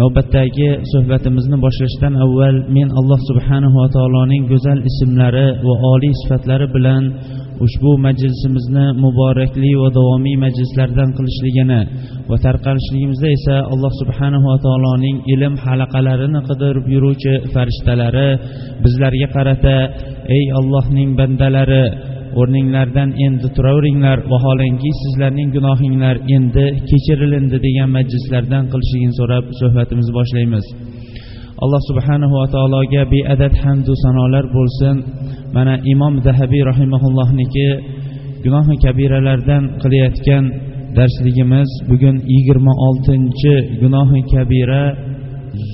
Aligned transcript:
Navbatdagi 0.00 0.68
suhbatimizni 0.92 1.56
boshlashdan 1.64 2.14
avval 2.24 2.56
men 2.76 2.88
alloh 3.00 3.20
subhanahu 3.28 3.76
va 3.80 3.88
taoloning 3.96 4.42
go'zal 4.52 4.78
ismlari 4.90 5.46
va 5.66 5.74
oliy 5.92 6.12
sifatlari 6.20 6.66
bilan 6.76 7.02
ushbu 7.66 7.90
majlisimizni 8.06 8.86
muborakli 9.04 9.72
va 9.82 9.88
davomiy 9.96 10.36
majlislardan 10.44 11.10
qilishligini 11.16 11.80
va 12.30 12.36
tarqalishligimizda 12.46 13.28
esa 13.36 13.56
alloh 13.72 13.92
subhanahu 14.00 14.46
va 14.52 14.56
taoloning 14.66 15.16
ilm 15.34 15.54
halaqalarini 15.64 16.40
qidirib 16.48 16.86
yuruvchi 16.94 17.34
farishtalari 17.54 18.28
bizlarga 18.84 19.28
qarata 19.36 19.76
ey 20.36 20.44
allohning 20.60 21.10
bandalari 21.20 21.84
o'rninglardan 22.40 23.10
endi 23.26 23.48
turaveringlar 23.56 24.18
vaholanki 24.32 24.90
sizlarning 25.02 25.48
gunohinglar 25.56 26.16
endi 26.36 26.66
kechirilindi 26.90 27.58
degan 27.66 27.88
majlislardan 27.96 28.64
qilishligini 28.72 29.14
so'rab 29.20 29.44
suhbatimizni 29.60 30.12
boshlaymiz. 30.18 30.66
Alloh 31.62 31.82
subhanahu 31.90 32.34
va 32.40 32.46
taologa 32.54 33.02
beadad 33.14 33.54
hamdu 33.62 33.92
sanolar 34.04 34.44
bo'lsin. 34.56 34.96
Mana 35.56 35.74
imom 35.92 36.14
zahabiy 36.26 36.62
rahimaullohniki 36.70 37.68
gunohi 38.44 38.74
kabiralardan 38.84 39.64
qilayotgan 39.82 40.44
darsligimiz 40.96 41.70
bugun 41.90 42.16
yigirma 42.34 42.74
oltinchi 42.86 43.54
gunohi 43.82 44.20
kabira 44.32 44.84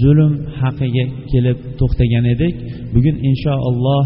zulm 0.00 0.32
haqiga 0.60 1.04
kelib 1.30 1.58
to'xtagan 1.78 2.24
edik. 2.34 2.54
Bugun 2.94 3.16
inshaalloh 3.28 4.04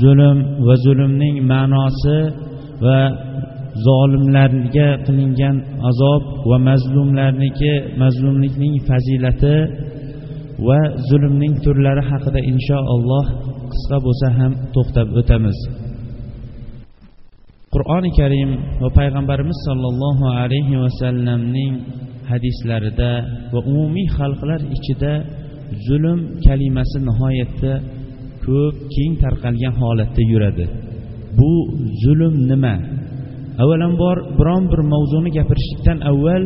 zulm 0.00 0.38
va 0.66 0.74
zulmning 0.84 1.36
ma'nosi 1.52 2.18
va 2.84 2.98
zolimlarga 3.86 4.88
qilingan 5.06 5.56
azob 5.90 6.22
va 6.50 6.56
mazlumlarniki 6.68 7.74
mazlumlikning 8.02 8.74
fazilati 8.88 9.56
va 10.66 10.80
zulmning 11.08 11.54
turlari 11.64 12.02
haqida 12.10 12.40
inshaalloh 12.52 13.26
qisqa 13.72 13.96
bo'lsa 14.06 14.26
ham 14.38 14.52
to'xtab 14.74 15.06
o'tamiz. 15.20 15.58
Qur'oni 17.74 18.10
karim 18.18 18.50
va 18.82 18.88
payg'ambarimiz 18.98 19.58
sollallohu 19.68 20.24
alayhi 20.42 20.74
vasallamning 20.84 21.72
hadislarida 22.30 23.12
va 23.52 23.60
umumiy 23.70 24.08
xalqlar 24.16 24.60
ichida 24.76 25.12
zulm 25.86 26.20
kalimasi 26.46 26.98
nihoyatda 27.08 27.72
ko'p 28.44 28.74
keng 28.94 29.12
tarqalgan 29.22 29.74
holatda 29.82 30.22
yuradi. 30.32 30.64
Bu 31.38 31.52
zulm 32.02 32.34
nima? 32.50 32.74
Avvalambor 33.62 34.16
biron 34.38 34.64
bir 34.72 34.80
mavzuni 34.92 35.30
gapirishlikdan 35.36 35.98
avval 36.10 36.42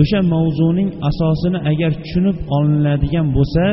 o'sha 0.00 0.20
mavzuning 0.34 0.88
asosini 1.08 1.58
agar 1.70 1.92
tushunib 2.02 2.36
olinadigan 2.56 3.26
bo'lsa 3.36 3.64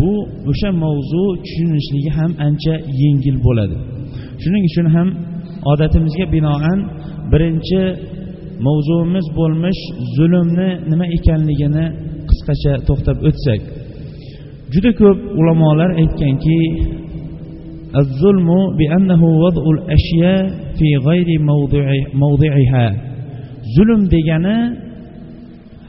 bu 0.00 0.12
o'sha 0.50 0.70
mavzu 0.84 1.24
tushunishligi 1.44 2.10
ham 2.18 2.32
ancha 2.46 2.74
yengil 3.02 3.36
bo'ladi. 3.46 3.76
Shuning 4.42 4.64
uchun 4.70 4.86
ham 4.94 5.08
odatimizga 5.72 6.26
binoan 6.34 6.78
birinchi 7.32 7.80
mavzuimiz 8.66 9.26
bo'lmish 9.38 9.80
zulmni 10.16 10.68
nima 10.90 11.06
ekanligini 11.16 11.84
qisqacha 12.28 12.72
to'xtab 12.88 13.16
o'tsak. 13.28 13.60
juda 14.73 14.91
ko'p 14.99 15.17
ulamolar 15.39 15.89
aytganki 16.01 16.59
الظلم 18.03 18.49
بأنه 18.79 19.21
وضع 19.45 19.63
الأشياء 19.75 20.41
في 20.77 20.87
غير 21.07 21.27
موضع 21.51 21.85
موضعها 22.23 22.87
zulm 23.75 24.01
degani 24.13 24.57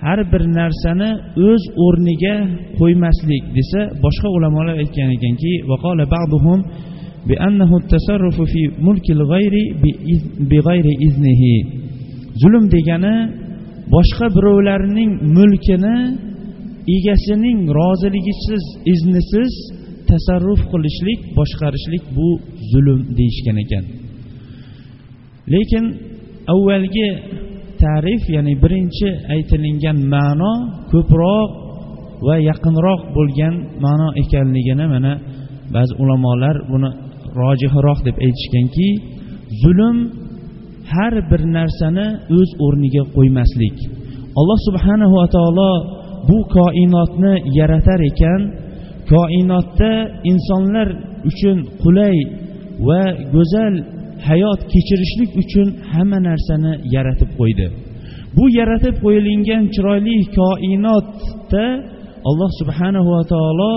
har 0.05 0.19
bir 0.33 0.43
narsani 0.59 1.11
o'z 1.49 1.63
o'rniga 1.85 2.37
qo'ymaslik 2.79 3.45
desa 3.57 3.81
boshqa 4.05 4.29
ulamolar 4.37 4.77
aytgan 4.83 5.09
ekanki 5.17 5.53
وقال 5.71 5.99
بعضهم 6.17 6.59
بأنه 7.29 7.71
التصرف 7.83 8.37
في 8.53 8.63
ملك 8.89 9.07
الغير 9.17 9.55
بغير 10.53 10.87
إذنه 11.07 11.43
zulm 12.43 12.65
degani 12.75 13.17
boshqa 13.95 14.27
birovlarning 14.37 15.11
mulkini 15.37 15.97
egasining 16.96 17.60
roziligisiz 17.80 18.64
iznisiz 18.94 19.54
tasarruf 20.10 20.62
qilishlik 20.72 21.20
boshqarishlik 21.38 22.04
bu 22.18 22.28
zulm 22.72 23.00
deyishgan 23.18 23.58
ekan. 23.64 23.86
Lekin 25.54 25.86
avvalgi 26.54 27.08
ta'rif 27.84 28.24
ya'ni 28.36 28.54
birinchi 28.64 29.10
aytilingan 29.34 29.98
ma'no 30.14 30.54
ko'proq 30.92 31.50
va 32.28 32.36
yaqinroq 32.50 33.02
bo'lgan 33.16 33.56
ma'no 33.86 34.08
ekanligini 34.24 34.86
mana 34.94 35.14
ba'zi 35.76 35.94
ulamolar 36.02 36.56
buni 36.72 36.90
rojihroq 37.42 38.00
deb 38.08 38.16
aytishganki 38.26 38.88
zulm 39.62 39.98
har 40.92 41.14
bir 41.30 41.42
narsani 41.58 42.08
o'z 42.38 42.50
o'rniga 42.66 43.04
qo'ymaslik. 43.16 43.78
Alloh 44.40 44.60
subhanahu 44.68 45.14
va 45.22 45.28
taolo 45.36 45.72
bu 46.28 46.38
koinotni 46.56 47.34
yaratar 47.60 48.02
ekan 48.12 48.42
koinotda 49.12 49.92
insonlar 50.32 50.88
uchun 51.30 51.58
qulay 51.84 52.18
va 52.88 53.02
go'zal 53.36 53.74
hayot 54.28 54.62
kechirishlik 54.74 55.32
uchun 55.42 55.68
hamma 55.92 56.20
narsani 56.30 56.74
yaratib 56.96 57.32
qo'ydi. 57.40 57.68
Bu 58.36 58.44
yaratib 58.60 58.96
qo'yilgan 59.06 59.64
chiroyli 59.74 60.18
koinotda 60.40 61.66
alloh 62.30 62.52
subhanahu 62.60 63.10
va 63.16 63.24
taolo 63.34 63.74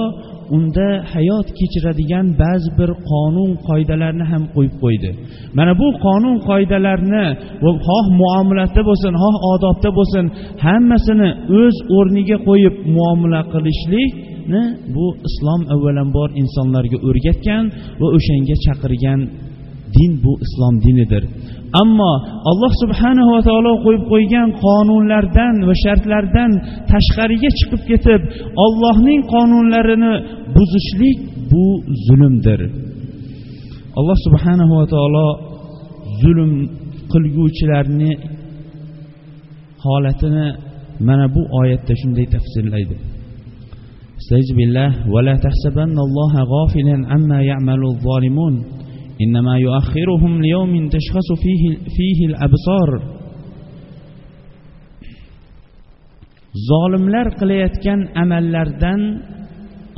unda 0.57 0.89
hayot 1.13 1.49
kechiradigan 1.59 2.27
ba'zi 2.43 2.71
bir 2.79 2.91
qonun 3.11 3.51
qoidalarni 3.69 4.25
ham 4.33 4.43
qo'yib 4.55 4.75
qo'ydi. 4.83 5.11
Mana 5.59 5.73
bu 5.81 5.89
qonun 6.07 6.37
qoidalarni 6.49 7.27
xoh 7.87 8.07
muomalada 8.21 8.81
bo'lsin 8.89 9.13
xoh 9.23 9.37
odobda 9.53 9.91
bo'lsin 9.99 10.25
hammasini 10.65 11.31
o'z 11.61 11.77
o'rniga 11.97 12.39
qo'yib 12.49 12.75
muomala 12.97 13.41
qilishlikni 13.53 14.63
bu 14.95 15.07
islom 15.29 15.63
avvalambor 15.75 16.29
insonlarga 16.43 16.99
o'rgatgan 17.09 17.65
va 18.01 18.07
o'shanga 18.17 18.57
chaqirgan 18.65 19.21
din 19.97 20.13
bu 20.25 20.33
islom 20.45 20.75
dinidir. 20.87 21.23
ammo 21.82 22.12
alloh 22.52 22.72
subhanahu 22.84 23.30
va 23.36 23.42
taolo 23.48 23.72
qo'yib 23.86 24.04
qo'ygan 24.14 24.48
qonunlardan 24.66 25.56
va 25.68 25.76
shartlardan 25.84 26.52
tashqariga 26.92 27.50
chiqib 27.60 27.82
ketib 27.90 28.22
ollohning 28.66 29.22
qonunlarini 29.34 30.14
buzishlik 30.56 31.18
bu 31.52 31.66
zulmdir 32.06 32.60
alloh 34.00 34.18
subhanahu 34.26 34.74
va 34.80 34.86
taolo 34.94 35.28
zulm 36.22 36.52
qilguvchilarni 37.12 38.12
holatini 39.86 40.48
mana 41.08 41.26
bu 41.36 41.42
oyatda 41.60 41.94
shunday 42.02 42.26
tafsirlaydi 42.36 42.98
استعيذ 44.22 44.50
بالله 44.60 44.90
ولا 45.14 45.36
تحسبن 45.46 45.98
الله 46.08 46.34
غافلا 46.54 46.96
عما 47.12 47.40
يعمل 47.52 47.82
الظالمون 47.94 48.54
إنما 49.24 49.58
يؤخرهم 49.58 50.42
ليوم 50.42 50.90
تشخص 50.90 51.28
فيه, 51.44 51.64
فيه 51.96 52.20
الأبصار 52.30 52.90
zolimlar 56.70 57.28
qilayotgan 57.40 58.00
amallardan 58.24 59.02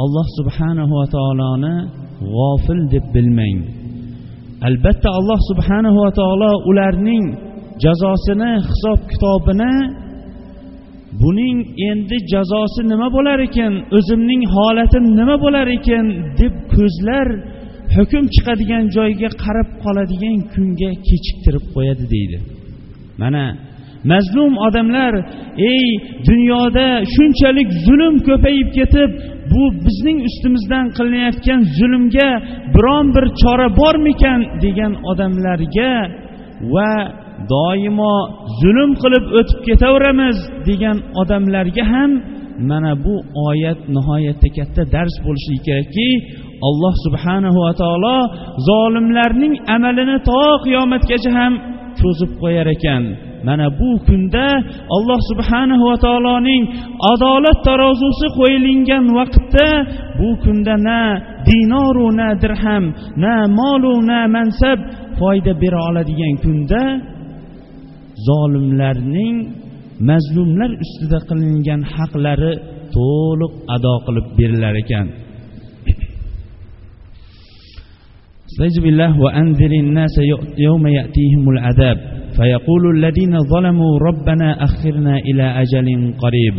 alloh 0.03 0.27
subhanahu 0.37 0.93
va 0.99 1.07
taoloni 1.15 1.75
g'ofil 2.33 2.81
deb 2.93 3.05
bilmang 3.15 3.59
albatta 4.67 5.09
alloh 5.19 5.39
subhanahu 5.49 5.97
va 6.03 6.11
taolo 6.19 6.51
ularning 6.69 7.25
jazosini 7.83 8.51
hisob 8.69 8.99
kitobini 9.11 9.73
buning 11.21 11.57
endi 11.89 12.17
jazosi 12.33 12.81
nima 12.91 13.07
bo'lar 13.15 13.39
ekan 13.47 13.73
o'zimning 13.97 14.41
holatim 14.55 15.05
nima 15.19 15.35
bo'lar 15.43 15.67
ekan 15.77 16.05
deb 16.39 16.53
ko'zlar 16.75 17.27
hukm 17.96 18.24
chiqadigan 18.34 18.84
joyga 18.96 19.30
qarab 19.44 19.68
qoladigan 19.84 20.38
kunga 20.54 20.90
kechiktirib 21.08 21.64
qo'yadi 21.74 22.04
deydi. 22.14 22.38
Mana 23.22 23.44
mazlum 24.12 24.52
odamlar 24.66 25.12
ey 25.72 25.86
dunyoda 26.28 26.86
shunchalik 27.14 27.68
zulm 27.86 28.14
ko'payib 28.28 28.68
ketib 28.78 29.10
bu 29.52 29.62
bizning 29.86 30.18
ustimizdan 30.28 30.86
qilinayotgan 30.96 31.60
zulmga 31.78 32.30
biron 32.74 33.06
bir 33.14 33.26
chora 33.40 33.68
bormikan? 33.80 34.40
degan 34.64 34.92
odamlarga 35.10 35.94
va 36.74 36.92
doimo 37.52 38.16
zulm 38.60 38.90
qilib 39.02 39.24
o'tib 39.38 39.58
ketaveramiz 39.68 40.38
degan 40.68 40.96
odamlarga 41.20 41.84
ham 41.92 42.10
mana 42.70 42.92
bu 43.04 43.14
oyat 43.48 43.80
nihoyatda 43.96 44.48
katta 44.56 44.82
dars 44.94 45.14
bo'lishi 45.26 45.56
kerakki 45.66 46.08
alloh 46.68 46.94
subhanahu 47.04 47.58
va 47.64 47.72
taolo 47.82 48.16
zolimlarning 48.68 49.54
amalini 49.74 50.16
to 50.28 50.40
qiyomatgacha 50.64 51.30
ham 51.38 51.52
cho'zib 51.98 52.30
qo'yar 52.42 52.66
ekan. 52.76 53.04
Mana 53.46 53.66
bu 53.78 53.90
kunda 54.08 54.46
alloh 54.96 55.20
subhanahu 55.30 55.84
va 55.90 55.96
taoloning 56.06 56.62
adolat 57.12 57.58
tarozusi 57.68 58.26
qo'yilingan 58.38 59.04
vaqtda 59.18 59.68
bu 60.18 60.28
kunda 60.44 60.74
na 60.88 61.00
dinoru 61.46 62.06
na 62.18 62.28
dirham 62.42 62.84
na 63.22 63.34
molu 63.58 63.94
na 64.10 64.18
mansab 64.34 64.78
foyda 65.18 65.52
bera 65.62 65.80
oladigan 65.88 66.34
kunda 66.44 66.82
zolimlarning 68.26 69.36
mazlumlar 70.08 70.70
ustida 70.84 71.18
qilingan 71.28 71.80
haqlari 71.94 72.52
to'liq 72.96 73.52
ado 73.74 73.94
qilib 74.06 74.26
berilar 74.38 74.74
ekan. 74.82 75.06
استعيذ 78.49 78.77
بالله 78.85 79.11
وأنذر 79.23 79.71
الناس 79.85 80.15
يوم 80.57 80.87
يأتيهم 80.87 81.43
العذاب 81.49 81.97
فيقول 82.37 82.83
الذين 82.97 83.33
ظلموا 83.53 83.99
ربنا 83.99 84.63
أخرنا 84.63 85.15
إلى 85.17 85.45
أجل 85.63 85.87
قريب 86.23 86.55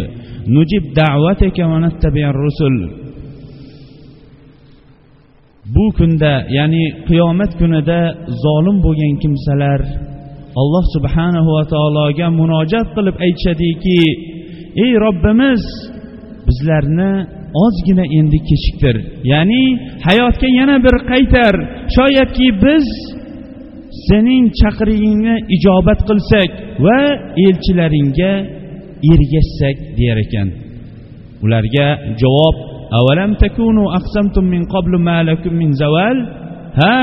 نجب 0.56 0.82
دعوتك 1.02 1.58
ونتبع 1.58 2.24
الرسل 2.30 2.76
bu 5.74 5.86
kunda 5.98 6.32
ya'ni 6.58 6.84
qiyomat 7.08 7.52
kunida 7.60 8.00
zolim 8.44 8.76
bo'lgan 8.86 9.14
kimsalar 9.22 9.80
alloh 10.60 10.84
subhanahu 10.94 11.48
va 11.56 11.64
taologa 11.74 12.26
munojat 12.40 12.86
qilib 12.96 13.16
aytishadiki 13.26 14.00
ey 14.84 14.92
robbimiz 15.04 15.62
bizlarni 16.46 17.12
ozgina 17.63 18.05
endi 18.19 18.39
kechiktir 18.49 18.95
ya'ni 19.31 19.63
hayotga 20.07 20.47
yana 20.59 20.77
bir 20.85 20.95
qaytar. 21.11 21.53
Shoyatki 21.95 22.47
biz 22.63 22.85
sening 24.07 24.45
chaqirig'ingni 24.59 25.35
ijobat 25.55 25.99
qilsak 26.09 26.49
va 26.85 26.99
elchilaringga 27.45 28.33
ergashsak 29.11 29.77
deyar 29.97 30.17
ekan. 30.25 30.47
Ularga 31.45 31.87
javob 32.21 32.55
avalam 32.99 33.31
takunu 33.43 33.83
aqsamtum 33.99 34.45
min 34.53 34.63
qablu 34.73 34.97
ma 35.07 35.17
lakum 35.29 35.53
min 35.61 35.71
zawal? 35.81 36.17
Ha 36.81 36.97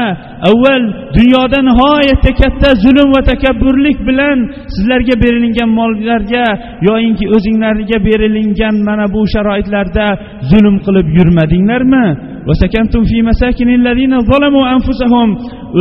avval 0.51 0.83
dunyoda 1.17 1.59
nihoyatda 1.69 2.31
katta 2.41 2.71
zulm 2.85 3.09
va 3.15 3.23
takabburlik 3.31 3.99
bilan 4.09 4.39
sizlarga 4.75 5.15
berilingan 5.23 5.71
mollarga 5.79 6.45
yoyinki 6.89 7.25
o'zinglarga 7.37 7.99
berilingan 8.09 8.75
mana 8.89 9.07
bu 9.15 9.21
sharoitlarda 9.35 10.07
zulm 10.51 10.77
qilib 10.87 11.07
yurmadinglarmi? 11.19 12.07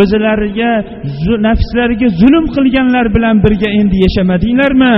O'zilariga 0.01 0.71
nafslariga 1.47 2.07
zulm 2.21 2.45
qilganlar 2.55 3.05
bilan 3.15 3.35
birga 3.45 3.69
endi 3.79 3.97
yashamadinglarmi? 4.05 4.95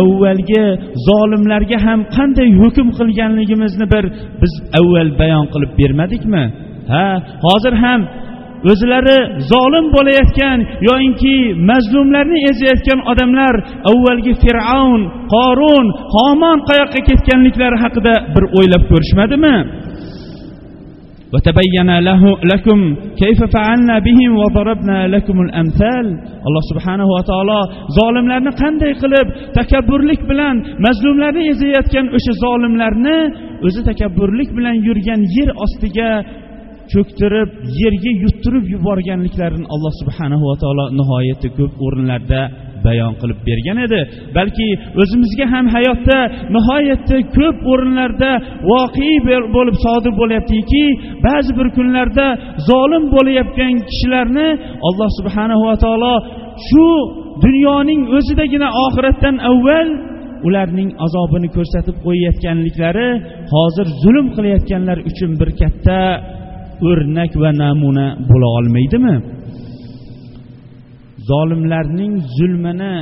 Avvalgi 0.00 0.64
zolimlarga 1.08 1.78
ham 1.86 2.00
qanday 2.16 2.48
hukm 2.60 2.88
qilganligimizni 2.98 3.86
bir 3.94 4.04
biz 4.42 4.52
avval 4.80 5.10
bayon 5.20 5.46
qilib 5.52 5.72
bermadikmi? 5.80 6.44
Ha 6.92 7.06
hozir 7.46 7.74
ham 7.84 8.00
o'zlari 8.70 9.18
zolim 9.52 9.86
bo'layotgan 9.96 10.58
yoyinki 10.88 11.36
mazlumlarni 11.70 12.38
ezayotgan 12.50 13.00
odamlar 13.12 13.54
avvalgi 13.90 14.32
fir'avn 14.42 15.02
qorun 15.34 15.86
homon 16.14 16.58
qayoqqa 16.70 17.00
ketganliklari 17.08 17.76
haqida 17.84 18.14
bir 18.34 18.44
o'ylab 18.58 18.84
ko'rishmadimi? 18.90 19.56
وتبين 21.33 21.89
له 22.09 22.21
لكم 22.53 22.79
كيف 23.21 23.39
فعلنا 23.55 23.95
بهم 24.07 24.31
وضربنا 24.41 25.07
لكم 25.07 25.41
الأمثال 25.41 26.07
alloh 26.47 26.63
subhanahu 26.71 27.09
va 27.17 27.23
taolo 27.29 27.59
zolimlarni 27.97 28.51
qanday 28.61 28.91
qilib 29.01 29.27
takabburlik 29.57 30.21
bilan 30.29 30.55
mazlumlarni 30.85 31.43
ezayotgan 31.53 32.05
o'sha 32.17 32.33
zolimlarni 32.43 33.17
o'zi 33.65 33.81
takabburlik 33.89 34.49
bilan 34.57 34.75
yurgan 34.87 35.21
yer 35.37 35.49
ostiga 35.65 36.11
cho'ktirib 36.91 37.49
yerga 37.81 38.11
yuttirib 38.23 38.65
yuborganliklarini 38.73 39.67
alloh 39.73 39.93
subhanahu 40.01 40.43
va 40.49 40.55
taolo 40.63 40.85
nihoyatda 40.99 41.47
ko'p 41.57 41.73
o'rinlarda 41.85 42.41
bayon 42.86 43.14
qilib 43.20 43.38
bergan 43.48 43.78
edi. 43.86 44.00
Balki 44.36 44.68
o'zimizga 45.02 45.46
ham 45.54 45.66
hayotda 45.76 46.18
nihoyatda 46.56 47.16
ko'p 47.36 47.58
o'rinlarda 47.72 48.30
voqea 48.70 49.16
bo'lib 49.56 49.76
sodir 49.84 50.12
bo'lyaptiki 50.20 50.84
ba'zi 51.26 51.50
bir 51.58 51.68
kunlarda 51.76 52.26
zolim 52.68 53.04
bo'layotgan 53.14 53.74
kishilarni 53.88 54.48
alloh 54.88 55.10
subhanahu 55.18 55.62
va 55.68 55.76
taolo 55.84 56.14
shu 56.68 56.86
dunyoning 57.44 58.00
o'zidagina 58.16 58.68
oxiratdan 58.84 59.36
avval 59.50 59.88
ularning 60.46 60.90
azobini 61.06 61.48
ko'rsatib 61.56 61.96
qo'yayotganliklari 62.06 63.08
hozir 63.54 63.86
zulm 64.02 64.26
qilayotganlar 64.36 64.98
uchun 65.10 65.30
bir 65.40 65.50
katta 65.60 65.98
o'rnak 66.88 67.32
va 67.42 67.50
namuna 67.62 68.06
bo'la 68.30 68.48
olmaydimi? 68.58 69.14
zolimlarning 71.29 72.13
zulmini 72.37 72.93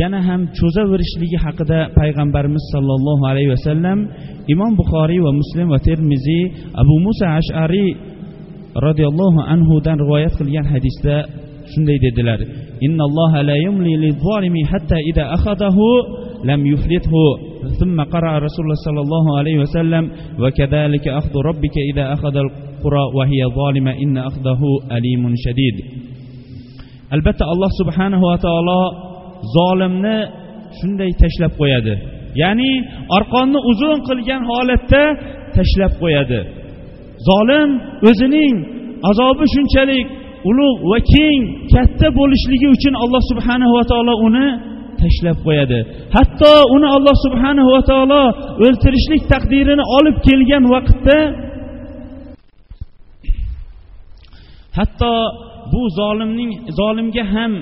yana 0.00 0.20
ham 0.28 0.40
cho'zaverishligi 0.58 1.38
haqida 1.44 1.78
payg'ambarimiz 1.98 2.64
sollallohu 2.74 3.24
alayhi 3.30 3.50
vasallam 3.56 3.98
imom 4.52 4.72
buxoriy 4.80 5.20
va 5.26 5.32
muslim 5.40 5.66
va 5.74 5.78
termiziy 5.88 6.44
abu 6.82 6.94
musa 7.06 7.26
ashariy 7.40 7.90
roziyallohu 8.86 9.40
anhudan 9.54 9.96
rivoyat 10.02 10.34
qilgan 10.40 10.66
hadisda 10.72 11.14
shunday 11.72 11.98
dedilar 12.06 12.40
innalloha 12.86 13.38
la 13.50 13.56
yumli 13.66 13.92
lizolimi 14.04 14.62
hatta 14.72 14.98
ida 15.10 15.24
akhadahu 15.36 15.84
lam 16.48 16.60
yuflithu 16.72 17.24
ثم 17.80 17.98
قرأ 18.14 18.32
رسول 18.46 18.62
الله 18.64 18.80
صلى 18.88 19.00
الله 19.06 19.26
عليه 19.38 19.56
وسلم 19.58 20.04
وكذلك 20.42 21.08
أخذ 21.20 21.34
ربك 21.48 21.76
إذا 21.90 22.04
أخذ 22.12 22.34
القرى 22.36 23.04
وهي 23.16 23.40
ظالمة 23.58 23.92
إن 24.04 24.16
أخذه 24.18 24.60
أليم 24.96 25.22
شديد 25.44 25.76
albatta 27.15 27.43
alloh 27.53 27.71
subhanahu 27.79 28.23
va 28.31 28.37
taolo 28.45 28.81
zolimni 29.55 30.17
shunday 30.79 31.11
tashlab 31.21 31.53
qo'yadi. 31.61 31.93
Ya'ni 32.41 32.71
orqonni 33.17 33.59
uzun 33.71 33.97
qilgan 34.07 34.41
holatda 34.51 35.03
tashlab 35.57 35.93
qo'yadi. 36.01 36.39
Zolim 37.27 37.69
o'zining 38.09 38.55
azobi 39.09 39.45
shunchalik 39.55 40.07
ulug' 40.49 40.79
va 40.91 40.99
keng 41.13 41.39
katta 41.73 42.07
bo'lishligi 42.19 42.67
uchun 42.75 42.93
alloh 43.03 43.21
subhanahu 43.31 43.73
va 43.77 43.83
taolo 43.91 44.13
uni 44.27 44.47
tashlab 45.01 45.37
qo'yadi. 45.47 45.79
Hatto 46.15 46.53
uni 46.75 46.87
alloh 46.97 47.15
subhanahu 47.25 47.69
va 47.75 47.81
taolo 47.91 48.23
o'ltirishlik 48.65 49.23
taqdirini 49.33 49.83
olib 49.97 50.17
kelgan 50.27 50.63
vaqtda 50.73 51.17
hatto 54.77 55.13
bu 55.71 55.81
zolimning 55.99 56.51
zolimga 56.79 57.23
ham 57.35 57.53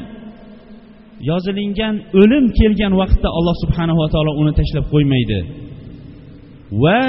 yozilingan 1.29 1.95
o'lim 2.21 2.45
kelgan 2.59 2.93
vaqtda 3.01 3.27
alloh 3.37 3.55
subhanahu 3.63 3.99
va 4.03 4.07
taolo 4.13 4.31
uni 4.41 4.53
tashlab 4.59 4.85
qo'ymaydi. 4.93 5.39
Va 6.83 7.01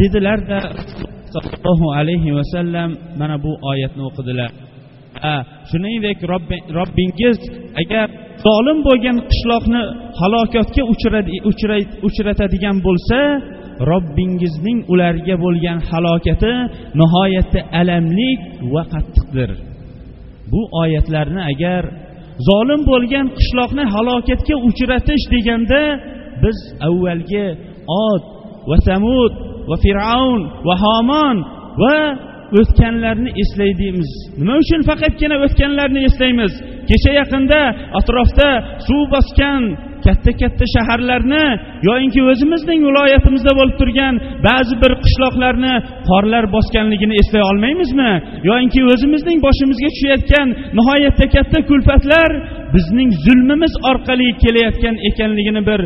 dedilarda 0.00 0.58
sollallohu 1.34 1.86
alayhi 1.98 2.30
vasallam 2.38 2.90
mana 3.20 3.36
bu 3.44 3.52
oyatni 3.70 4.02
o'qidilar. 4.08 4.50
Shuningdek 5.70 6.18
robbingiz 6.78 7.38
agar 7.82 8.06
zolim 8.46 8.78
bo'lgan 8.88 9.16
qishloqni 9.30 9.82
halokatga 10.20 10.82
uchratadigan 12.08 12.76
bo'lsa 12.86 13.18
robbingizning 13.90 14.78
ularga 14.92 15.34
bo'lgan 15.44 15.78
halokati 15.90 16.52
nihoyatda 17.00 17.60
alamlik 17.80 18.40
va 18.74 18.82
qattiqdir. 18.92 19.50
Bu 20.52 20.60
oyatlarni 20.82 21.42
agar 21.52 21.82
zolim 22.48 22.82
bo'lgan 22.90 23.26
qishloqni 23.38 23.84
halokatga 23.94 24.56
uchratish 24.68 25.24
deganda 25.34 25.82
biz 26.42 26.58
avvalgi 26.88 27.46
od 28.08 28.22
va 28.70 28.76
samud 28.88 29.32
va 29.70 29.76
fir'avn 29.84 30.42
va 30.66 30.74
homon 30.84 31.36
va 31.82 31.96
o'tganlarni 32.60 33.30
eslaymiz 33.42 34.10
nima 34.38 34.54
uchun 34.62 34.80
faqatgina 34.90 35.36
o'tganlarni 35.46 36.00
eslaymiz? 36.08 36.52
Kecha 36.88 37.10
yaqinda 37.20 37.60
atrofda 38.00 38.48
suv 38.86 39.02
bosgan 39.14 39.62
katta 40.06 40.32
katta 40.42 40.64
shaharlarni 40.74 41.44
yoyinki 41.88 42.20
o'zimizning 42.30 42.80
viloyatimizda 42.88 43.52
bo'lib 43.58 43.76
turgan 43.80 44.14
ba'zi 44.48 44.74
bir 44.82 44.92
qishloqlarni 45.04 45.74
qorlar 46.10 46.44
bosganligini 46.56 47.14
eslay 47.22 47.42
olmaymizmi? 47.50 48.10
Yoyinki 48.50 48.80
o'zimizning 48.92 49.38
boshimizga 49.46 49.88
tushayotgan 49.94 50.48
nihoyatda 50.78 51.26
katta 51.34 51.58
kulfatlar 51.70 52.30
bizning 52.74 53.10
zulmimiz 53.24 53.72
orqali 53.90 54.28
kelayotgan 54.42 54.96
ekanligini 55.08 55.62
bir 55.70 55.80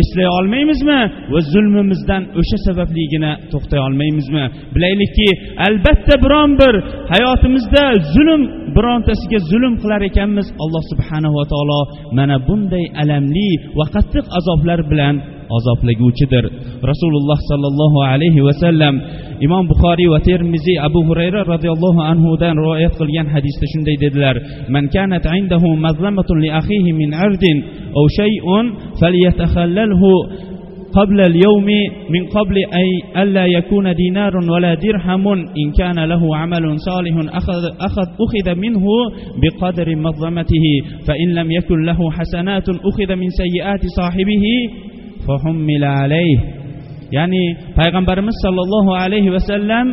eslay 0.00 0.28
olmaymizmi? 0.38 1.00
Va 1.32 1.40
zulmimizdan 1.52 2.22
o'sha 2.40 2.58
sababligina 2.66 3.30
to'xtay 3.52 3.80
olmaymizmi? 3.88 4.44
Bilaylikki 4.74 5.28
albatta 5.66 6.14
biron 6.24 6.50
bir 6.60 6.74
hayotimizda 7.12 7.84
zulm 8.14 8.42
birontasiga 8.76 9.38
zulm 9.50 9.74
qilar 9.82 10.00
ekanmiz. 10.10 10.46
Alloh 10.64 10.82
subhanava 10.92 11.42
taolo 11.52 11.80
mana 12.18 12.36
bunday 12.48 12.84
alamli 13.02 13.50
va 13.78 13.86
qattiq 13.94 14.24
azoblar 14.38 14.80
bilan 14.92 15.14
azoblaguvchidir 15.58 16.44
rasululloh 16.90 17.38
sollallohu 17.50 17.98
alayhi 18.12 18.40
vasallam 18.48 18.94
imom 19.46 19.64
buxoriy 19.70 20.08
va 20.14 20.20
termiziy 20.30 20.78
abu 20.88 21.00
hurayra 21.08 21.40
roziyallohu 21.52 22.00
anhudan 22.12 22.54
rivoyat 22.62 22.92
qilgan 23.00 23.26
hadisda 23.34 23.66
shunday 23.72 23.96
dedilar 24.04 24.36
man 24.74 24.84
kanat 24.94 25.24
indahu 25.40 25.68
mazlamatun 25.86 26.38
li 26.44 26.50
akhihi 26.60 26.90
min 27.00 27.10
ardin 27.26 27.56
aw 27.98 28.04
shay'un 28.18 28.64
falyatahallalhu 29.00 30.10
قبل 30.94 31.20
اليوم 31.20 31.66
من 32.10 32.26
قبل 32.26 32.56
أي 32.56 33.22
ألا 33.22 33.46
يكون 33.46 33.94
دينار 33.94 34.36
ولا 34.36 34.74
درهم 34.74 35.28
إن 35.28 35.72
كان 35.78 36.04
له 36.04 36.36
عمل 36.36 36.80
صالح 36.80 37.14
أخذ, 37.36 37.64
أخذ, 37.80 38.06
أخذ 38.24 38.58
منه 38.58 38.84
بقدر 39.42 39.96
مظلمته 39.96 40.64
فإن 41.06 41.28
لم 41.34 41.50
يكن 41.50 41.84
له 41.84 42.10
حسنات 42.10 42.68
أخذ 42.68 43.16
من 43.16 43.28
سيئات 43.30 43.80
صاحبه 43.96 44.44
ya'ni 47.16 47.44
payg'ambarimiz 47.78 48.36
sollallohu 48.44 48.92
alayhi 49.04 49.30
vasallam 49.36 49.86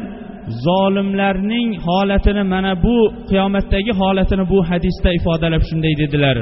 zolimlarning 0.66 1.70
holatini 1.88 2.44
mana 2.54 2.74
bu 2.86 2.98
qiyomatdagi 3.30 3.92
holatini 4.02 4.46
bu 4.52 4.58
hadisda 4.70 5.10
ifodalab 5.20 5.64
shunday 5.70 5.94
dedilar 6.02 6.38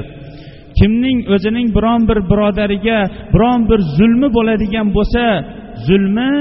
kimning 0.78 1.18
o'zining 1.34 1.68
biron 1.76 2.00
bir 2.08 2.18
birodariga 2.30 2.98
biron 3.34 3.60
bir 3.70 3.80
zulmi 3.96 4.28
bo'ladigan 4.36 4.88
bo'lsa 4.96 5.22
zulmi 5.86 6.32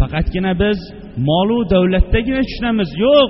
faqatgina 0.00 0.52
biz 0.62 0.78
molu 1.28 1.58
davlatdagina 1.72 2.42
tushunamiz 2.48 2.90
yo'q 3.04 3.28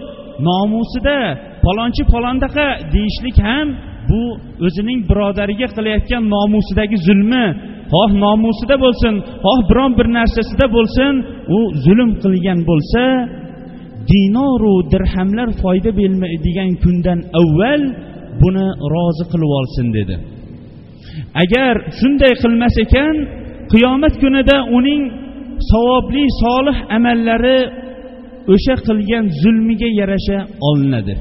nomusida 0.48 1.18
palonchi 1.64 2.02
palondaqa 2.12 2.66
deyishlik 2.94 3.36
ham 3.48 3.66
bu 4.10 4.22
o'zining 4.66 5.00
birodariga 5.10 5.66
qilayotgan 5.76 6.22
nomusidagi 6.34 6.96
zulmi 7.06 7.44
xoh 7.92 8.10
nomusida 8.24 8.76
bo'lsin 8.84 9.14
xoh 9.44 9.60
biron 9.68 9.92
bir 9.98 10.06
narsasida 10.18 10.66
bo'lsin 10.76 11.12
u 11.56 11.58
zulm 11.84 12.10
qilgan 12.22 12.60
bo'lsa 12.70 13.04
dinoru 14.10 14.74
dirhamlar 14.92 15.48
foyda 15.62 15.90
bermaydigan 16.00 16.70
kundan 16.82 17.18
avval 17.40 17.82
buni 18.40 18.66
rozi 18.92 19.24
qilib 19.32 19.50
olsin 19.60 19.86
dedi. 19.98 20.16
Agar 21.42 21.74
shunday 21.98 22.32
qilmas 22.42 22.76
ekan 22.84 23.14
qiyomat 23.72 24.14
kunida 24.22 24.56
uning 24.78 25.02
savobli 25.70 26.24
solih 26.42 26.76
amallari 26.96 27.58
o'sha 28.52 28.74
qilgan 28.86 29.24
zulmiga 29.42 29.88
yarasha 30.00 30.38
olinadi. 30.68 31.14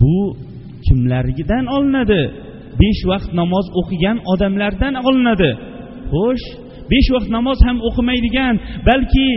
Bu 0.00 0.16
kimlargidan 0.86 1.64
olinadi? 1.76 2.22
Besh 2.82 3.02
vaqt 3.10 3.30
namoz 3.40 3.66
o'qigan 3.80 4.16
odamlardan 4.32 4.94
olinadi. 5.08 5.50
Xo'sh 6.12 6.46
besh 6.92 7.08
vaqt 7.14 7.28
namoz 7.36 7.58
ham 7.66 7.76
o'qimaydigan 7.88 8.54
balki 8.88 9.28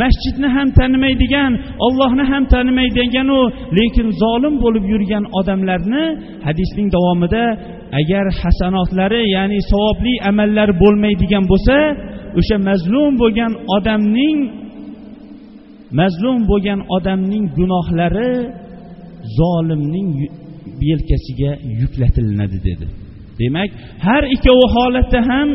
masjidni 0.00 0.48
ham 0.56 0.68
tanimaydigan 0.78 1.52
ollohni 1.86 2.24
ham 2.32 2.44
tanimaydiganu 2.54 3.40
lekin 3.78 4.08
zolim 4.22 4.54
bo'lib 4.64 4.84
yurgan 4.92 5.24
odamlarni 5.38 6.04
hadisning 6.46 6.88
davomida 6.96 7.44
agar 8.00 8.24
hasanotlari 8.42 9.22
ya'ni 9.36 9.58
savobli 9.70 10.14
amallari 10.30 10.74
bo'lmaydigan 10.82 11.44
bo'lsa 11.52 11.76
o'sha 12.38 12.56
mazlum 12.68 13.12
bo'lgan 13.22 13.52
odamning 13.76 14.38
mazlum 16.00 16.38
bo'lgan 16.50 16.80
odamning 16.96 17.44
gunohlari 17.58 18.32
zolimning 19.38 20.08
yelkasiga 20.90 21.50
yuklatilinadi 21.80 22.58
dedi. 22.68 22.86
Demak 23.40 23.70
har 24.06 24.22
ikkovi 24.34 24.66
holatda 24.74 25.20
ham 25.30 25.48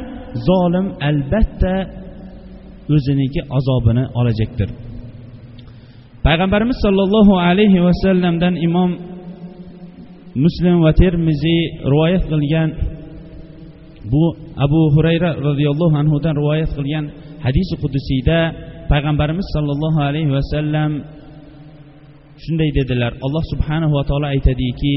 zolim 0.47 0.87
albatta 1.09 1.73
o'ziniki 2.95 3.41
azobini 3.57 4.03
olajakdir 4.19 4.69
payg'ambarimiz 6.25 6.77
sollallohu 6.85 7.33
alayhi 7.49 7.79
vasallamdan 7.87 8.53
imom 8.67 8.91
muslim 10.43 10.75
va 10.85 10.91
termiziy 11.01 11.61
rivoyat 11.91 12.23
qilgan 12.31 12.69
bu 14.11 14.23
abu 14.65 14.81
hurayra 14.95 15.29
roziyallohu 15.47 15.95
anhudan 16.01 16.33
rivoyat 16.41 16.71
qilgan 16.77 17.05
hadisi 17.45 17.73
qudusiyda 17.83 18.39
payg'ambarimiz 18.91 19.47
sollallohu 19.55 19.99
alayhi 20.09 20.31
vasallam 20.37 20.91
shunday 22.45 22.69
dedilar. 22.77 23.11
Alloh 23.25 23.43
subhanahu 23.53 23.93
va 23.97 24.03
taolo 24.09 24.27
aytadiki 24.35 24.95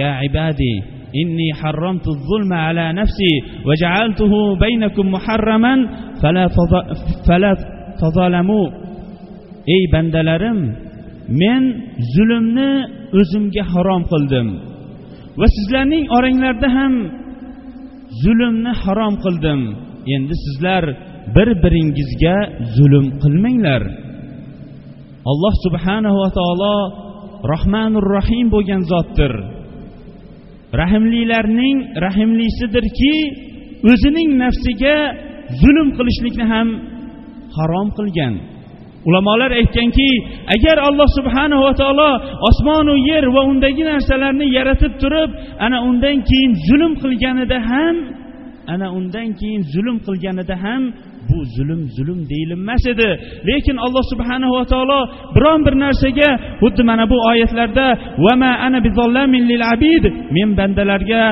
ya 0.00 0.10
ibadi 0.28 0.74
inni 1.22 1.48
harramtu 1.60 2.10
zulma 2.28 2.58
ala 2.68 2.84
nafsi 3.00 3.32
va 3.66 3.74
ja'altuhu 3.82 4.38
baynakum 4.62 5.06
muharraman 5.14 5.78
fala 7.26 7.52
tazalamu. 8.00 8.62
Ey 9.74 9.82
bandalarim 9.94 10.58
men 11.40 11.62
zulmni 12.14 12.70
o'zimga 13.20 13.62
harom 13.72 14.02
qildim 14.12 14.48
va 15.40 15.46
sizlarning 15.56 16.04
oranglarda 16.16 16.68
ham 16.76 16.94
zulmni 18.22 18.72
harom 18.82 19.14
qildim. 19.24 19.60
Endi 20.14 20.34
sizlar 20.44 20.84
bir 21.34 21.48
biringizga 21.62 22.36
zulm 22.76 23.06
qilmanglar. 23.22 23.82
Alloh 25.30 25.54
subhanava 25.64 26.26
taolo 26.38 26.76
rohmanur 27.52 28.06
rohim 28.16 28.46
bo'lgan 28.54 28.82
zotdir. 28.92 29.32
Rahmlilarning 30.82 31.76
rahmlisidirki 32.06 33.14
o'zining 33.90 34.30
nafsiga 34.42 34.96
zulm 35.62 35.88
qilishlikni 35.96 36.44
ham 36.52 36.68
harom 37.56 37.88
qilgan. 37.98 38.34
Ulamolar 39.08 39.50
aytganki 39.60 40.10
agar 40.54 40.76
alloh 40.88 41.08
subhanava 41.18 41.70
taolo 41.80 42.10
osmonu 42.48 42.94
yer 43.10 43.24
va 43.34 43.42
undagi 43.50 43.82
narsalarni 43.92 44.46
yaratib 44.56 44.92
turib 45.02 45.30
ana 45.64 45.78
undan 45.88 46.16
keyin 46.28 46.52
zulm 46.68 46.92
qilganida 47.02 47.58
ham 47.70 47.96
ana 48.72 48.86
undan 48.98 49.28
keyin 49.40 49.62
zulm 49.74 49.96
qilganida 50.06 50.56
ham 50.64 50.82
bu 51.28 51.38
zulm 51.56 51.82
zulm 51.96 52.20
deyilmas 52.30 52.84
edi. 52.92 53.10
Lekin 53.48 53.76
alloh 53.84 54.04
subhanahu 54.12 54.52
va 54.58 54.64
taolo 54.72 55.00
biron 55.36 55.60
bir 55.66 55.74
narsaga 55.84 56.30
xuddi 56.62 56.82
mana 56.90 57.04
bu 57.12 57.16
oyatlarda 57.30 57.86
ana 58.66 58.78
lil 59.50 59.62
abid 59.74 60.04
men 60.36 60.48
bandalarga 60.58 61.24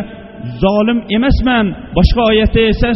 zolim 0.63 0.99
emasman. 1.17 1.67
Boshqa 1.97 2.23
oyatda 2.31 2.61
esa 2.73 2.89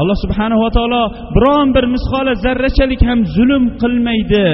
alloh 0.00 0.16
subhanahu 0.24 0.62
va 0.64 0.70
taolo 0.76 1.02
biron 1.36 1.66
bir 1.76 1.84
misqola 1.94 2.32
zarrachalik 2.44 3.00
ham 3.08 3.20
zulm 3.36 3.64
qilmaydi. 3.82 4.46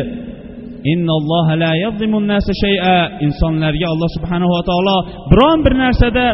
Insonlarga 3.27 3.87
alloh 3.93 4.11
subhanahu 4.17 4.53
va 4.57 4.63
taolo 4.71 4.97
biron 5.31 5.59
bir 5.65 5.75
narsada 5.85 6.27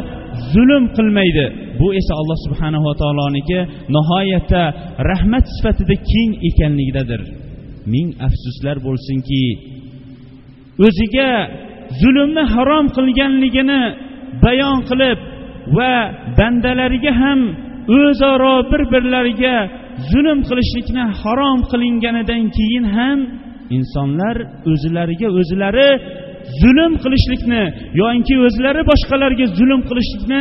zulm 0.53 0.85
qilmaydi. 0.97 1.47
Bu 1.81 1.87
esa 2.01 2.13
alloh 2.21 2.39
subhanahu 2.47 2.85
va 2.89 2.95
taoloniki 3.03 3.59
nihoyatda 3.97 4.63
rahmat 5.11 5.45
sifatida 5.55 5.95
keng 6.11 6.31
ekanligidadir. 6.49 7.21
Ming 7.93 8.09
afsuslar 8.27 8.77
bo'lsinki 8.87 9.43
o'ziga 10.87 11.31
zulmni 12.01 12.45
harom 12.55 12.87
qilganligini 12.97 13.83
bayon 14.45 14.79
qilib 14.91 15.19
va 15.77 15.93
bandalariga 16.39 17.13
ham 17.23 17.41
o'zaro 17.99 18.57
bir 18.71 18.83
birlariga 18.93 19.57
zulm 20.11 20.39
qilishlikni 20.49 21.05
harom 21.21 21.59
qilinganidan 21.71 22.43
keyin 22.57 22.87
ham 22.97 23.19
insonlar 23.77 24.37
o'zlariga 24.73 25.29
o'zlari 25.41 25.89
zulm 26.63 26.93
qilishlikni 27.05 27.63
yoinki 28.01 28.35
o'zlari 28.47 28.83
boshqalarga 28.91 29.47
zulm 29.59 29.81
qilishlikni 29.89 30.41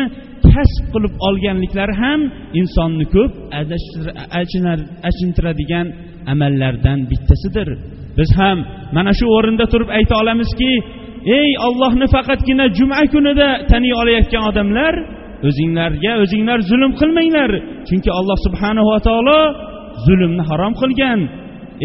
kasb 0.51 0.85
qilib 0.93 1.13
olganliklari 1.27 1.93
ham 2.03 2.19
insonni 2.59 3.05
ko'p 3.15 3.31
achintiradigan 5.09 5.87
amallardan 6.33 6.99
bittasidir. 7.11 7.69
Biz 8.17 8.29
ham 8.39 8.57
mana 8.95 9.11
shu 9.19 9.25
o'rinda 9.37 9.65
turib 9.73 9.89
ayta 9.97 10.13
olamizki 10.21 10.71
ey 11.39 11.49
ollohni 11.67 12.07
faqatgina 12.15 12.65
juma 12.77 13.03
kunida 13.13 13.47
taniy 13.71 13.93
olayotgan 14.01 14.43
odamlar 14.49 14.93
o'zinglarga 15.47 16.11
o'zinglar 16.23 16.59
zulm 16.69 16.91
qilmanglar. 16.99 17.51
Chunki 17.87 18.09
alloh 18.19 18.37
subhanava 18.45 18.97
taolo 19.07 19.39
zulmni 20.05 20.43
harom 20.49 20.73
qilgan. 20.81 21.19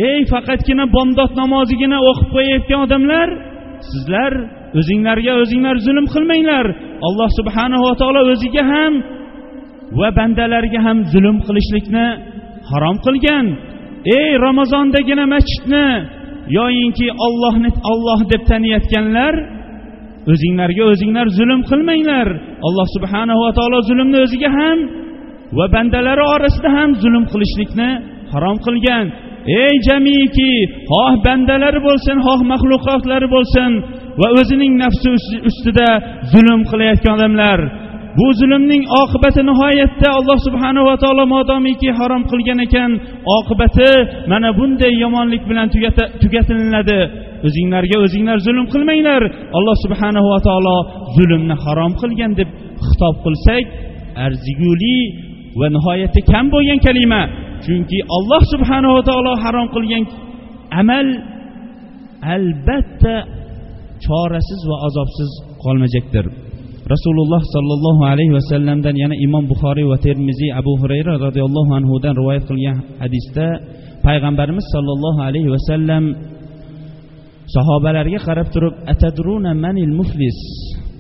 Ey 0.09 0.21
faqatgina 0.33 0.85
bomdod 0.97 1.33
namozigina 1.41 1.99
o'qib 2.11 2.29
qo'yayotgan 2.35 2.81
odamlar 2.87 3.29
sizlar 3.91 4.33
o'zinglarga 4.79 5.33
o'zinglar 5.43 5.77
zulm 5.87 6.07
qilmanglar. 6.15 6.67
Alloh 7.07 7.29
subhanava 7.39 7.93
taolo 8.01 8.21
o'ziga 8.33 8.65
ham 8.73 8.93
va 9.99 10.09
bandalariga 10.19 10.81
ham 10.87 10.99
zulm 11.13 11.37
qilishlikni 11.47 12.07
harom 12.71 12.97
qilgan. 13.07 13.47
Ey 14.19 14.31
ramazondagina 14.47 15.25
masjidni 15.35 15.87
yoyinki 16.59 17.07
ollohni 17.27 17.71
olloh 17.93 18.21
deb 18.33 18.43
taniyotganlar 18.51 19.35
o'zinglarga 20.33 20.85
o'zinglar 20.93 21.27
zulm 21.39 21.61
qilmanglar. 21.71 22.29
Alloh 22.67 22.87
subhanava 22.97 23.49
taolo 23.59 23.79
zulmni 23.89 24.19
o'ziga 24.25 24.51
ham 24.59 24.79
va 25.59 25.67
bandalari 25.75 26.25
orasida 26.35 26.71
ham 26.77 26.91
zulm 27.03 27.25
qilishlikni 27.33 27.91
harom 28.33 28.59
qilgan. 28.67 29.07
Ey 29.63 29.75
jamiki 29.89 30.53
xoh 30.91 31.13
bandalari 31.25 31.81
bo'lsin 31.89 32.17
xoh 32.27 32.41
maxluqotlari 32.53 33.29
bo'lsin 33.35 33.71
va 34.21 34.29
o'zining 34.41 34.73
nafsi 34.83 35.09
ustida 35.51 35.89
zulm 36.33 36.61
qilayotgan 36.71 37.15
odamlar. 37.19 37.61
Bu 38.19 38.27
zulmning 38.41 38.83
oqibati 39.03 39.41
nihoyatda 39.51 40.09
alloh 40.19 40.39
subhanava 40.47 40.95
taolo 41.03 41.25
modomiki 41.35 41.89
harom 41.99 42.23
qilgan 42.31 42.59
ekan. 42.67 42.91
Oqibati 43.37 43.91
mana 44.33 44.49
bunday 44.59 44.93
yomonlik 45.05 45.43
bilan 45.51 45.69
tugatilinadi. 46.23 47.01
O'zinglarga 47.47 47.97
o'zinglar 48.05 48.39
zulm 48.47 48.67
qilmanglar. 48.73 49.23
Alloh 49.59 49.77
subhanava 49.85 50.37
taolo 50.47 50.77
zulmni 51.17 51.57
harom 51.65 51.93
qilgan 52.01 52.33
deb 52.41 52.49
xitob 52.87 53.17
qilsak 53.25 53.65
arziguli 54.27 54.99
va 55.61 55.67
nihoyatda 55.77 56.21
kam 56.31 56.45
bo'lgan 56.55 56.79
kalima. 56.87 57.23
Chunki 57.66 57.99
alloh 58.16 58.42
subhanava 58.52 59.00
taolo 59.09 59.33
harom 59.42 59.66
qilgan 59.75 60.04
amal 60.81 61.07
albatta 62.35 63.14
chorasiz 64.04 64.61
va 64.71 64.76
azobsiz 64.88 65.31
qolmajakdir 65.64 66.26
rasululloh 66.95 67.42
sollallohu 67.54 68.02
alayhi 68.12 68.33
vasallamdan 68.38 68.95
yana 69.02 69.16
imom 69.26 69.45
buxoriy 69.50 69.87
va 69.92 69.99
termiziy 70.07 70.50
abu 70.61 70.73
hurayra 70.81 71.12
roziyallohu 71.26 71.71
anhudan 71.78 72.12
rivoyat 72.21 72.45
qilgan 72.50 72.76
hadisda 73.02 73.47
payg'ambarimiz 74.07 74.66
sollallohu 74.75 75.21
alayhi 75.28 75.50
vasallam 75.57 76.04
sahobalarga 77.54 78.19
qarab 78.26 78.49
turib 78.54 78.75
atadruna 78.92 79.50
manil 79.64 79.92
muflis? 80.00 80.38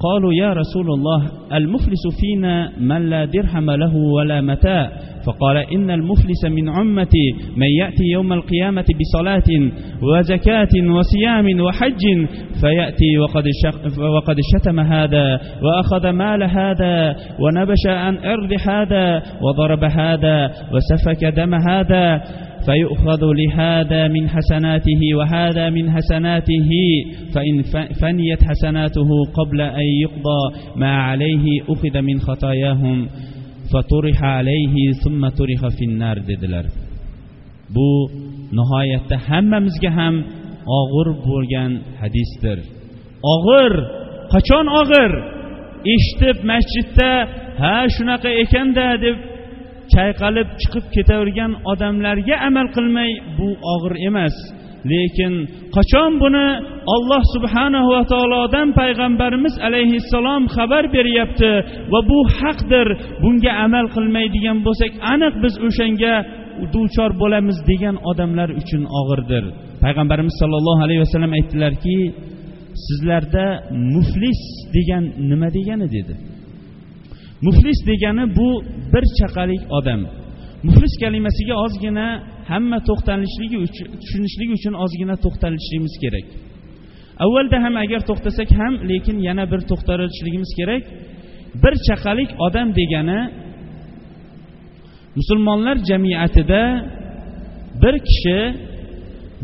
قالوا 0.02 0.32
يا 0.34 0.52
رسول 0.52 0.86
الله 0.86 1.30
المفلس 1.52 2.02
فينا 2.20 2.72
من 2.80 3.10
لا 3.10 3.24
درهم 3.24 3.70
له 3.70 3.96
ولا 3.96 4.40
متاع. 4.40 4.90
فقال 5.26 5.56
إن 5.56 5.90
المفلس 5.90 6.44
من 6.44 6.68
عمتي 6.68 7.32
من 7.56 7.66
يأتي 7.80 8.04
يوم 8.12 8.32
القيامة 8.32 8.84
بصلاة 9.00 9.70
وزكاة 10.02 10.68
وصيام 10.90 11.60
وحج 11.60 12.02
فيأتي 12.60 13.18
وقد, 13.18 13.44
وقد 13.98 14.36
شتم 14.54 14.80
هذا 14.80 15.40
وأخذ 15.62 16.10
مال 16.10 16.42
هذا 16.42 17.16
ونبش 17.40 17.86
عن 17.86 18.18
أرض 18.18 18.52
هذا 18.68 19.22
وضرب 19.42 19.84
هذا 19.84 20.50
وسفك 20.72 21.24
دم 21.24 21.54
هذا. 21.54 22.22
فيؤخذ 22.65 23.21
لهذا 23.41 24.07
من 24.07 24.29
حسناته 24.29 25.01
وهذا 25.15 25.69
من 25.69 25.91
حسناته 25.91 26.69
فإن 27.33 27.61
فنيت 28.01 28.43
حسناته 28.43 29.09
قبل 29.33 29.61
أن 29.61 29.87
يقضى 30.03 30.41
ما 30.75 30.93
عليه 31.07 31.45
أخذ 31.69 32.01
من 32.01 32.19
خطاياهم 32.19 33.07
فطرح 33.73 34.23
عليه 34.23 34.91
ثم 35.03 35.27
طرح 35.27 35.61
في 35.77 35.85
النار 35.85 36.17
dedilar 36.19 36.65
bu 37.75 37.89
nihoyatda 38.57 39.15
hammamizga 39.27 39.91
ham 39.97 40.15
og'ir 40.79 41.07
bo'lgan 41.27 41.71
hadisdir 42.01 42.57
og'ir 43.35 43.73
qachon 44.33 44.65
og'ir 44.81 45.11
eshitib 45.95 46.37
masjidda 46.51 47.11
ha 47.61 47.75
shunaqa 47.95 48.29
ekanda 48.43 48.87
deb 49.05 49.17
chayqalib 49.94 50.48
chiqib 50.60 50.84
ketavergan 50.94 51.52
odamlarga 51.72 52.36
amal 52.48 52.66
qilmay 52.76 53.10
bu 53.38 53.48
og'ir 53.74 53.94
emas. 54.08 54.36
Lekin 54.90 55.32
qachon 55.76 56.12
buni 56.22 56.46
olloh 56.94 57.22
subhanahu 57.34 57.88
va 57.94 58.02
taolodan 58.12 58.68
payg'ambarimiz 58.80 59.54
alayhissalom 59.68 60.42
xabar 60.56 60.84
beryapti 60.96 61.52
va 61.92 62.00
bu 62.10 62.18
haqdir 62.38 62.86
bunga 63.22 63.52
amal 63.66 63.86
qilmaydigan 63.94 64.58
bo'lsak 64.66 64.92
aniq 65.12 65.34
biz 65.44 65.54
o'shanga 65.66 66.14
duchor 66.74 67.10
bo'lamiz 67.22 67.58
degan 67.70 67.96
odamlar 68.10 68.48
uchun 68.60 68.82
og'irdir. 69.00 69.44
Payg'ambarimiz 69.84 70.34
sollallohu 70.42 70.80
alayhi 70.86 71.02
vasallam 71.04 71.32
aytdilarki 71.38 71.96
sizlarda 72.86 73.46
muflis 73.94 74.40
degan 74.76 75.04
nima 75.30 75.48
degani 75.56 75.86
dedi. 75.96 76.14
Muflis 77.46 77.78
degani 77.90 78.24
bu 78.38 78.48
bir 78.92 79.04
chaqalik 79.18 79.62
odam. 79.78 80.00
Muflis 80.66 80.94
kalimasiga 81.02 81.54
ozgina 81.64 82.06
hamma 82.50 82.78
to'xtalishligi 82.88 83.58
uchun 83.66 83.86
tushunishligi 84.02 84.52
uchun 84.58 84.74
ozgina 84.84 85.14
to'xtalishligimiz 85.24 85.94
kerak. 86.02 86.26
Avvalda 87.24 87.56
ham 87.64 87.74
agar 87.84 88.00
to'xtasak 88.08 88.48
ham 88.60 88.74
lekin 88.90 89.16
yana 89.28 89.44
bir 89.52 89.60
to'xtalishligimiz 89.70 90.50
kerak. 90.58 90.82
Bir 91.62 91.74
chaqalik 91.86 92.30
odam 92.46 92.68
degani 92.80 93.20
musulmonlar 95.18 95.76
jamiyatida 95.90 96.62
bir 97.82 97.94
kishi 98.08 98.38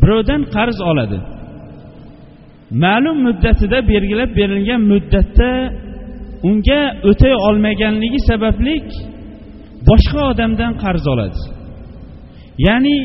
birovdan 0.01 0.41
qarz 0.55 0.77
oladi. 0.91 1.19
Ma'lum 2.83 3.17
muddatida 3.27 3.77
belgilab 3.91 4.31
berilgan 4.39 4.81
muddatda 4.91 5.49
unga 6.47 6.81
o'tay 7.09 7.33
olmaganligi 7.47 8.19
sababli 8.29 8.75
boshqa 9.89 10.21
odamdan 10.31 10.73
qarz 10.83 11.03
oladi. 11.13 11.39
Ya'ni 12.67 12.95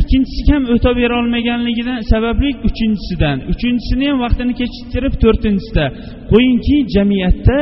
ikkinchisiga 0.00 0.52
ham 0.56 0.64
o'tab 0.74 0.94
bera 1.00 1.14
olmaganligidan 1.22 1.98
sababli 2.12 2.50
uchinchisidan 2.68 3.36
uchinchisini 3.52 4.04
ham 4.10 4.18
vaqtini 4.24 4.52
kechiktirib 4.60 5.14
to'rtinchisida 5.22 5.84
qo'yingki 6.30 6.76
jamiyatda 6.94 7.58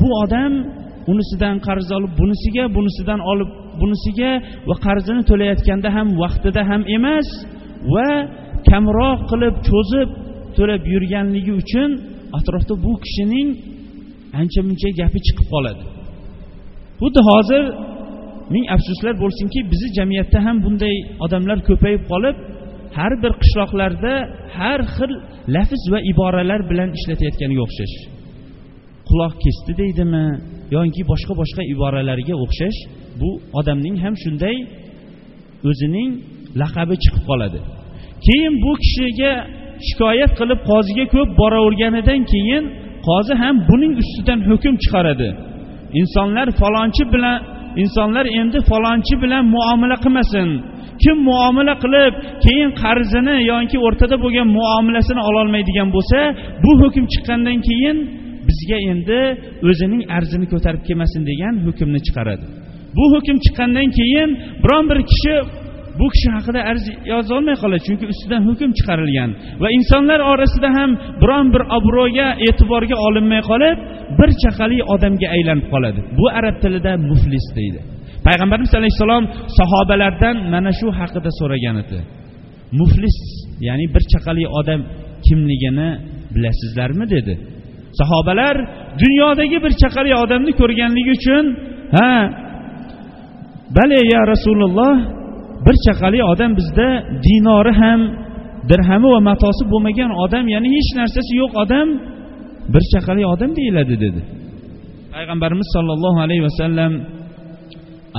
bu 0.00 0.08
odam 0.24 0.52
unisidan 1.12 1.56
qarz 1.66 1.88
olib 1.96 2.12
bunisiga 2.20 2.64
bunisidan 2.76 3.20
olib 3.32 3.50
bunisiga 3.80 4.30
va 4.68 4.76
qarzini 4.86 5.22
to'layotganda 5.30 5.88
ham 5.96 6.08
vaqtida 6.22 6.62
ham 6.70 6.82
emas 6.96 7.28
va 7.94 8.10
kamroq 8.70 9.18
qilib 9.30 9.54
cho'zib 9.68 10.08
to'lab 10.56 10.82
yurganligi 10.94 11.52
uchun 11.62 11.90
atrofda 12.38 12.74
bu 12.84 12.92
kishining 13.04 13.48
ancha 14.40 14.60
muncha 14.68 14.88
gapi 15.00 15.18
chiqib 15.26 15.46
qoladi. 15.54 15.82
Xuddi 17.00 17.20
hozir 17.30 17.62
ming 18.54 18.66
afsuslar 18.76 19.14
bo'lsinki 19.22 19.60
bizni 19.72 19.90
jamiyatda 19.98 20.38
ham 20.46 20.56
bunday 20.64 20.96
odamlar 21.24 21.58
ko'payib 21.68 22.02
qolib 22.12 22.36
har 22.98 23.12
bir 23.22 23.32
qishloqlarda 23.42 24.12
har 24.58 24.80
xil 24.94 25.12
lafz 25.54 25.82
va 25.92 25.98
iboralar 26.12 26.60
bilan 26.70 26.88
ishlatayotganga 26.98 27.60
o'xshash. 27.66 27.96
Quloq 29.08 29.34
kesdi 29.44 29.72
deydimi 29.82 30.24
yoki 30.76 31.02
boshqa 31.12 31.32
boshqa 31.40 31.62
iboralarga 31.74 32.34
o'xshash 32.44 32.78
bu 33.20 33.30
odamning 33.60 33.96
ham 34.04 34.14
shunday 34.22 34.56
o'zining 35.70 36.10
laqabi 36.60 36.94
chiqib 37.02 37.24
qoladi. 37.30 37.58
Keyin 38.26 38.54
bu 38.64 38.72
kishiga 38.82 39.32
shikoyat 39.88 40.32
qilib 40.40 40.60
qoziga 40.70 41.04
ko'p 41.14 41.30
boraverganidan 41.40 42.20
keyin 42.32 42.64
qozi 43.08 43.34
ham 43.42 43.54
buning 43.68 43.92
ustidan 44.02 44.38
hukm 44.48 44.74
chiqaradi. 44.82 45.28
Insonlar 46.00 46.46
falonchi 46.60 47.04
bilan 47.14 47.36
insonlar 47.82 48.26
endi 48.40 48.58
falonchi 48.70 49.14
bilan 49.22 49.42
muomala 49.54 49.96
qilmasin. 50.04 50.48
Kim 51.02 51.16
muomala 51.28 51.74
qilib 51.82 52.14
keyin 52.44 52.70
qarzini 52.82 53.36
yoki 53.52 53.76
o'rtada 53.86 54.16
bo'lgan 54.24 54.48
muomalasini 54.58 55.22
ololmaydigan 55.28 55.88
bo'lsa 55.96 56.18
bu 56.64 56.72
hukm 56.82 57.04
chiqqandan 57.12 57.58
keyin 57.68 57.96
bizga 58.48 58.78
endi 58.92 59.20
o'zining 59.68 60.02
arzini 60.16 60.46
ko'tarib 60.52 60.82
kelmasin 60.88 61.22
degan 61.30 61.54
hukmni 61.66 62.00
chiqaradi. 62.06 62.44
Bu 62.96 63.04
hukm 63.14 63.36
chiqqandan 63.44 63.88
keyin 63.98 64.28
biron 64.62 64.84
bir 64.90 64.98
kishi 65.10 65.34
bu 65.98 66.06
kishi 66.12 66.28
haqida 66.36 66.60
arz 66.70 66.84
yozolmay 67.12 67.56
qoladi 67.62 67.82
chunki 67.88 68.04
ustidan 68.12 68.42
hukm 68.48 68.70
chiqarilgan. 68.78 69.30
Va 69.62 69.68
insonlar 69.78 70.20
orasida 70.32 70.68
ham 70.78 70.90
biron 71.22 71.46
bir 71.54 71.62
obro'ga 71.76 72.28
e'tiborga 72.46 72.96
olinmay 73.06 73.42
qolib 73.50 73.76
bir 74.18 74.30
chaqali 74.42 74.78
odamga 74.94 75.26
aylanib 75.36 75.66
qoladi. 75.72 76.00
Bu 76.18 76.26
arab 76.38 76.56
tilida 76.62 76.92
muflis 77.10 77.46
deydi. 77.58 77.80
Payg'ambarimiz 78.26 78.72
alayhissalom 78.80 79.24
sahobalardan 79.58 80.36
mana 80.52 80.72
shu 80.80 80.88
haqida 80.98 81.30
so'ragan 81.40 81.76
edi. 81.82 81.98
Muflis 82.80 83.18
ya'ni 83.68 83.86
bir 83.94 84.02
chaqali 84.12 84.44
odam 84.60 84.80
kimligini 85.26 85.88
bilasizlarmi 86.34 87.06
dedi. 87.14 87.34
Sahobalar 88.00 88.56
dunyodagi 89.02 89.58
bir 89.64 89.72
chaqali 89.82 90.12
odamni 90.22 90.52
ko'rganligi 90.60 91.12
uchun 91.18 91.44
ha 91.96 92.10
bale 93.76 94.00
ya 94.14 94.22
rasululloh 94.32 94.94
bir 95.66 95.76
chaqali 95.86 96.20
odam 96.32 96.50
bizda 96.58 96.88
dinori 97.26 97.72
ham 97.80 98.00
dirhami 98.70 99.08
va 99.14 99.20
matosi 99.30 99.62
bo'lmagan 99.72 100.10
odam 100.24 100.44
ya'ni 100.54 100.68
hech 100.76 100.90
narsasi 101.00 101.32
yo'q 101.40 101.52
odam 101.64 101.88
bir 102.72 102.82
chaqali 102.92 103.22
odam 103.32 103.50
deyiladi 103.58 103.94
dedi. 104.04 104.20
Payg'ambarimiz 105.14 105.68
sollallohu 105.76 106.18
alayhi 106.26 106.44
vasallam 106.48 106.92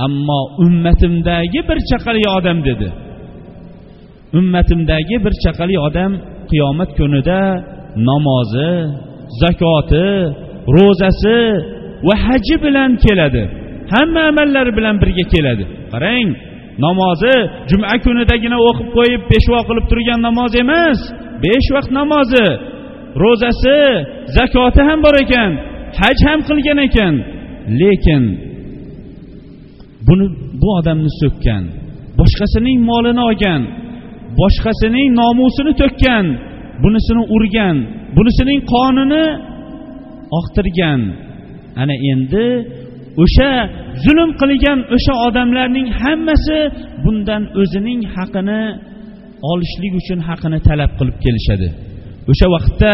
ammo 0.06 0.40
ummatimdagi 0.64 1.60
bir 1.68 1.78
chaqali 1.90 2.24
odam 2.38 2.58
dedi. 2.68 2.88
Ummatimdagi 4.38 5.16
bir 5.24 5.34
chaqali 5.44 5.76
odam 5.86 6.12
qiyomat 6.50 6.90
kunida 6.98 7.40
namozi 8.08 8.72
zakoti 9.42 10.08
ro'zasi 10.76 11.38
va 12.06 12.14
haji 12.24 12.56
bilan 12.64 12.90
keladi. 13.04 13.42
Hamma 13.92 14.22
amallari 14.30 14.72
bilan 14.78 14.96
birga 15.02 15.24
keladi. 15.34 15.64
Qarang 15.92 16.28
namozi 16.84 17.34
juma 17.70 17.94
kunidagina 18.04 18.56
o'qib 18.68 18.88
qo'yib 18.96 19.22
peshvo 19.30 19.58
qilib 19.68 19.84
turgan 19.90 20.20
namoz 20.28 20.52
emas. 20.62 20.98
Besh 21.42 21.68
vaqt 21.74 21.90
namozi 22.00 22.46
ro'zasi 23.22 23.78
zakoti 24.36 24.80
ham 24.88 24.98
bor 25.04 25.14
ekan 25.24 25.50
haj 26.00 26.18
ham 26.26 26.38
qilgan 26.48 26.78
ekan. 26.86 27.14
Lekin 27.80 28.22
buni 30.06 30.26
bu 30.60 30.68
odamni 30.78 31.10
so'kkan 31.20 31.62
boshqasining 32.18 32.78
molini 32.90 33.22
olgan 33.28 33.62
boshqasining 34.40 35.08
nomusini 35.20 35.72
to'kkan 35.82 36.24
bunisini 36.82 37.22
urgan 37.34 37.76
bunisining 38.16 38.60
qonini 38.72 39.24
oqtirgan. 40.38 41.00
Ana 41.80 41.94
endi 42.12 42.46
o'sha 43.22 43.50
zulm 44.04 44.30
qilgan 44.40 44.78
o'sha 44.96 45.14
odamlarning 45.26 45.88
hammasi 46.02 46.58
bundan 47.04 47.42
o'zining 47.60 48.00
haqini 48.14 48.62
olishlik 49.50 49.92
uchun 50.00 50.18
haqini 50.28 50.58
talab 50.68 50.90
qilib 50.98 51.16
kelishadi. 51.24 51.68
O'sha 52.30 52.46
vaqtda 52.54 52.92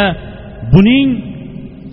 buning 0.74 1.08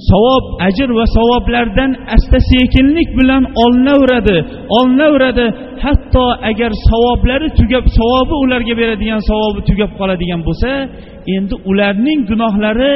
savob 0.09 0.43
ajr 0.67 0.89
va 0.99 1.05
savoblardan 1.17 1.91
asta 2.15 2.37
sekinlik 2.51 3.09
bilan 3.19 3.43
olinaveradi 3.63 4.37
olinaveradi. 4.77 5.45
Hatto 5.83 6.25
agar 6.49 6.71
savoblari 6.89 7.47
tugab 7.59 7.85
savobi 7.99 8.35
ularga 8.43 8.73
beradigan 8.81 9.21
savobi 9.29 9.59
tugab 9.69 9.91
qoladigan 9.99 10.41
bo'lsa 10.47 10.69
endi 11.35 11.55
ularning 11.69 12.19
gunohlari 12.29 12.91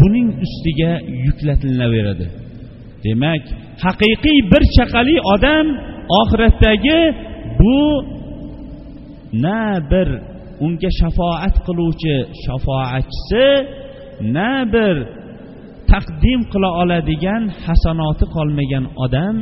buning 0.00 0.28
ustiga 0.44 0.92
yuklatilaveradi. 1.26 2.41
Demak 3.04 3.42
haqiqiy 3.84 4.38
bir 4.52 4.62
chaqali 4.76 5.16
odam 5.34 5.66
oxiratdagi 6.20 7.00
bu 7.60 7.78
na 9.44 9.62
bir 9.90 10.08
unga 10.64 10.90
shafoat 11.00 11.54
qiluvchi 11.66 12.16
shafoatchisi 12.44 13.46
na 14.36 14.50
bir 14.74 14.94
taqdim 15.90 16.40
qila 16.52 16.68
oladigan 16.82 17.42
hasanoti 17.64 18.24
qolmagan 18.34 18.84
odam 19.04 19.36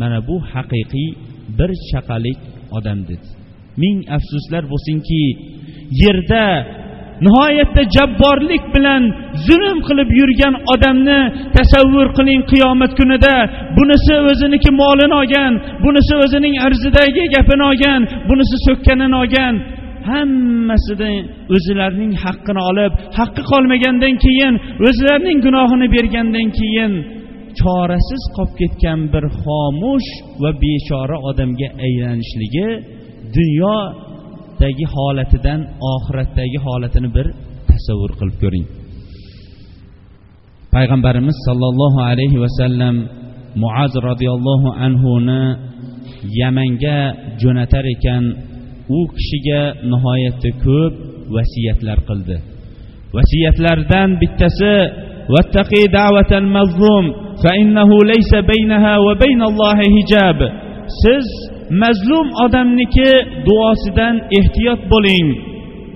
mana 0.00 0.18
bu 0.28 0.36
haqiqiy 0.52 1.08
bir 1.58 1.70
chaqalik 1.90 2.40
odam 2.78 2.98
dedi 3.08 3.28
ming 3.82 3.98
afsuslar 4.16 4.62
bo'lsinki 4.72 5.22
yerda 6.02 6.44
nihoyatda 7.24 7.82
jabborlik 7.96 8.64
bilan 8.74 9.02
zulm 9.46 9.78
qilib 9.88 10.10
yurgan 10.20 10.54
odamni 10.74 11.20
tasavvur 11.56 12.08
qiling 12.18 12.42
qiyomat 12.52 12.92
kunida. 12.98 13.36
Bunisi 13.76 14.14
o'ziniki 14.30 14.70
molini 14.80 15.14
olgan 15.22 15.52
bunisi 15.84 16.14
o'zining 16.24 16.54
arzidagi 16.66 17.24
gapini 17.34 17.64
olgan 17.70 18.00
bunisi 18.28 18.56
so'kkanini 18.66 19.16
olgan. 19.22 19.54
Hammasini 20.10 21.14
o'zilarining 21.54 22.12
haqqini 22.24 22.62
olib 22.70 22.92
haqqi 23.18 23.42
qolmagandan 23.50 24.14
keyin 24.24 24.54
o'zlarining 24.88 25.38
gunohini 25.46 25.86
bergandan 25.94 26.48
keyin 26.58 26.92
chorasiz 27.60 28.22
qolib 28.36 28.54
ketgan 28.60 29.00
bir 29.12 29.24
xomush 29.42 30.08
va 30.42 30.50
bechora 30.62 31.16
odamga 31.30 31.68
aylanishligi 31.86 32.68
dunyodagi 34.62 34.86
holatidan 34.94 35.60
oxiratdagi 35.92 36.58
holatini 36.66 37.08
bir 37.16 37.26
tasavvur 37.68 38.12
qilib 38.18 38.36
ko'ring. 38.42 38.66
Payg'ambarimiz 40.74 41.36
sollallohu 41.46 41.98
alayhi 42.10 42.38
vasallam 42.44 42.96
muaz 43.62 43.92
roziyallohu 44.08 44.68
anhuni 44.86 45.42
yamanga 46.40 46.98
jo'natar 47.42 47.84
ekan 47.94 48.24
u 48.98 49.00
kishiga 49.16 49.62
nihoyatda 49.90 50.50
ko'p 50.64 50.94
vasiyatlar 51.36 51.98
qildi. 52.08 52.36
Vasiyatlardan 53.16 54.08
bittasi 54.20 54.74
vattaqi 55.34 55.82
da'vatal 55.98 56.48
mazlum 56.56 57.04
fa 57.42 57.52
innahu 57.62 57.96
laysa 58.10 58.38
baynaha 58.50 58.92
va 59.06 59.12
baynallohi 59.22 59.86
hijab. 59.96 60.38
Siz 61.02 61.26
mazlum 61.80 62.26
odamniki 62.44 63.10
duosidan 63.46 64.16
ehtiyot 64.38 64.82
bo'ling. 64.92 65.28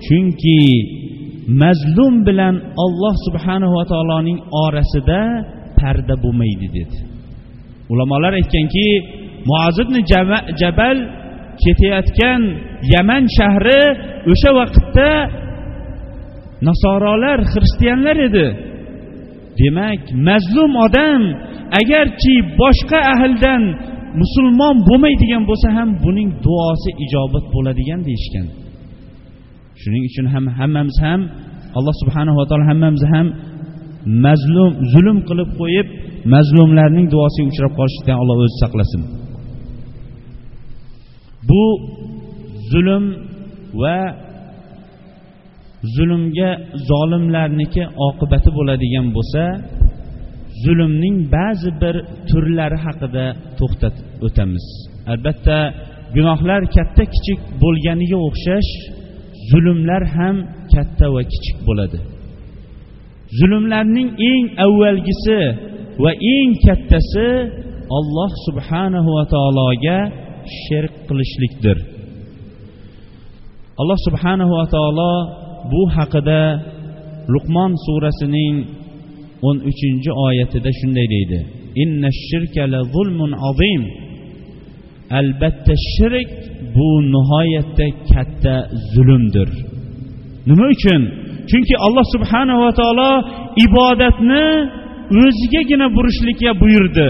Chunki 0.05 0.61
mazlum 1.61 2.15
bilan 2.27 2.55
alloh 2.83 3.15
subhanahu 3.25 3.73
va 3.79 3.85
taoloning 3.91 4.39
orasida 4.63 5.21
parda 5.79 6.15
bo'lmaydi 6.23 6.67
dedi. 6.77 6.97
Ulamolar 7.91 8.33
aytganki 8.39 8.87
muozibn 9.49 9.95
jabal 10.61 10.97
ketayotgan 11.63 12.41
yaman 12.93 13.23
shahri 13.37 13.83
o'sha 14.31 14.51
vaqtda 14.59 15.11
nasorolar 16.67 17.39
xristianlar 17.51 18.17
edi. 18.27 18.47
Demak 19.59 20.01
mazlum 20.27 20.71
odam 20.85 21.21
agarchi 21.79 22.35
boshqa 22.61 22.99
ahldan 23.13 23.63
musulmon 24.21 24.75
bo'lmaydigan 24.87 25.43
bo'lsa 25.49 25.67
ham 25.77 25.89
buning 26.03 26.29
duosi 26.45 26.89
ijobat 27.05 27.45
bo'ladigan 27.55 27.99
deyishgan. 28.07 28.47
Shuning 29.81 30.03
uchun 30.09 30.25
ham 30.33 30.45
hammamiz 30.59 30.97
ham 31.05 31.21
alloh 31.77 31.95
subhanava 32.01 32.43
taolo 32.49 32.65
hammamiz 32.71 33.03
ham 33.13 33.27
mazlum 34.25 34.71
zulm 34.93 35.17
qilib 35.29 35.49
qo'yib 35.59 35.87
mazlumlarning 36.33 37.07
duosiga 37.13 37.47
uchrab 37.51 37.73
qolishlikdan 37.79 38.17
alloh 38.21 38.35
o'zi 38.43 38.57
saqlasin. 38.63 39.01
Bu 41.49 41.63
zulm 42.71 43.05
va 43.81 43.99
zulmga 45.95 46.49
zolimlarniki 46.89 47.83
oqibati 48.07 48.49
bo'ladigan 48.57 49.05
bo'lsa 49.15 49.43
zulmning 50.63 51.17
ba'zi 51.35 51.69
bir 51.81 51.95
turlari 52.29 52.77
haqida 52.85 53.25
to'xtatib 53.59 54.05
o'tamiz. 54.25 54.65
Albatta 55.11 55.57
gunohlar 56.15 56.61
katta 56.75 57.03
kichik 57.13 57.39
bo'lganiga 57.63 58.17
o'xshash 58.27 58.71
zulmlar 59.49 60.03
ham 60.15 60.35
katta 60.73 61.05
va 61.15 61.21
kichik 61.31 61.57
bo'ladi. 61.67 61.99
Zulmlarning 63.39 64.09
eng 64.31 64.45
avvalgisi 64.65 65.39
va 66.03 66.11
eng 66.35 66.49
kattasi 66.65 67.29
alloh 67.97 68.31
subhanahu 68.47 69.09
va 69.17 69.23
taologa 69.33 69.99
shirk 70.61 70.93
qilishlikdir. 71.07 71.77
Alloh 73.81 73.99
subhanahu 74.07 74.53
va 74.59 74.65
taolo 74.75 75.13
bu 75.71 75.81
haqida 75.95 76.41
luqmon 77.33 77.71
surasining 77.85 78.55
o'n 79.47 79.57
uchinchi 79.69 80.11
oyatida 80.25 80.71
shunday 80.79 81.07
deydi. 81.13 81.39
Inna 81.83 82.09
shirka 82.27 82.63
la 82.73 82.81
zulmun 82.93 83.31
azim. 83.49 83.83
Albatta 85.19 85.73
shirk 85.93 86.29
bu 86.75 86.89
nihoyatda 87.13 87.87
katta 88.11 88.55
zulmdir. 88.93 89.49
Nima 90.49 90.65
uchun? 90.75 91.01
Chunki 91.49 91.75
alloh 91.85 92.05
subhanava 92.13 92.69
taolo 92.79 93.11
ibodatni 93.65 94.45
o'zigagina 95.23 95.87
burishlikka 95.95 96.51
buyurdi. 96.61 97.09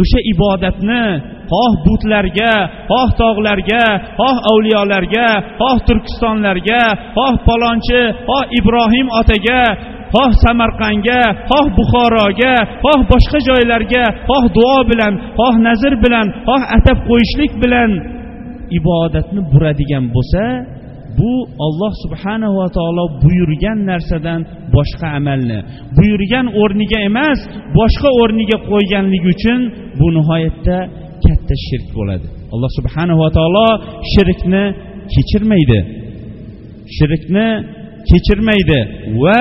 O'sha 0.00 0.20
ibodatni 0.32 1.04
xoh 1.52 1.72
butlarga 1.86 2.54
xoh 2.90 3.08
tog'larga 3.20 3.84
xoh 4.18 4.36
avliyolarga 4.52 5.28
xoh 5.60 5.76
turkistonlarga 5.86 6.82
xoh 7.16 7.34
palonchi 7.46 8.00
xoh 8.28 8.44
ibrohim 8.58 9.06
otaga 9.20 9.60
xoh 10.14 10.30
samarqandga 10.44 11.20
xoh 11.50 11.66
buxoroga 11.76 12.54
xoh 12.84 13.00
boshqa 13.10 13.38
joylarga 13.48 14.04
xoh 14.28 14.44
duo 14.56 14.78
bilan 14.90 15.12
xoh 15.38 15.54
nazr 15.66 15.92
bilan 16.04 16.26
xoh 16.48 16.62
atab 16.76 16.98
qo'yishlik 17.08 17.52
bilan 17.62 17.90
ibodatni 18.78 19.40
buradigan 19.52 20.04
bo'lsa 20.14 20.44
bu 21.18 21.32
olloh 21.66 21.92
subhanava 22.02 22.66
taolo 22.76 23.04
buyurgan 23.22 23.78
narsadan 23.90 24.40
boshqa 24.76 25.06
amalni 25.18 25.58
buyurgan 25.96 26.46
o'rniga 26.62 26.98
emas 27.10 27.38
boshqa 27.78 28.10
o'rniga 28.20 28.56
qo'yganligi 28.70 29.28
uchun 29.36 29.60
bu 29.98 30.06
nihoyatda 30.16 30.78
katta 31.24 31.54
shirk 31.66 31.88
bo'ladi. 31.98 32.26
Alloh 32.54 32.70
subhanava 32.78 33.28
taolo 33.36 33.68
shirkni 34.12 34.64
kechirmaydi. 35.14 35.80
Shirkni 36.96 37.48
kechirmaydi 38.10 38.80
va 39.22 39.40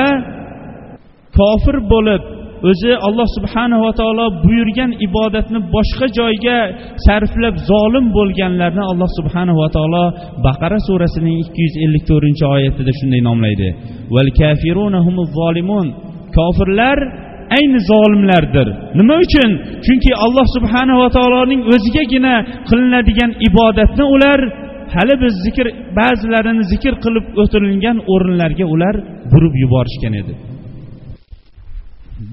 kofir 1.38 1.78
bo'lib 1.93 2.24
o'zi 2.69 2.91
alloh 3.08 3.28
subhanava 3.38 3.91
taolo 4.00 4.26
buyurgan 4.46 4.91
ibodatni 5.08 5.60
boshqa 5.76 6.08
joyga 6.19 6.60
sarflab 7.06 7.56
zolim 7.69 8.06
bo'lganlarni 8.17 8.84
alloh 8.91 9.10
subhanava 9.19 9.67
taolo 9.76 10.06
baqara 10.48 10.80
surasining 10.88 11.38
ikki 11.43 11.62
yuz 11.65 11.76
ellik 11.86 12.04
to'rtinchi 12.10 12.46
oyatida 12.56 12.91
shunday 13.00 13.22
nomlaydi. 13.30 13.67
Kofirlar 16.38 16.98
ayni 17.58 17.80
zolimlardir. 17.91 18.67
Nima 19.00 19.15
uchun? 19.26 19.52
Chunki 19.86 20.12
alloh 20.26 20.46
subhanava 20.56 21.08
taoloning 21.17 21.62
o'zigagina 21.74 22.36
qilinadigan 22.69 23.32
ibodatni 23.50 24.06
ular 24.15 24.39
hali 24.96 25.15
biz 25.24 25.34
zikr 25.46 25.65
ba'zilarini 26.00 26.63
zikr 26.72 26.93
qilib 27.04 27.26
o'tirilgan 27.41 27.98
o'rinlarga 28.13 28.65
ular 28.76 28.96
burib 29.32 29.54
yuborishgan 29.63 30.13
edi. 30.22 30.34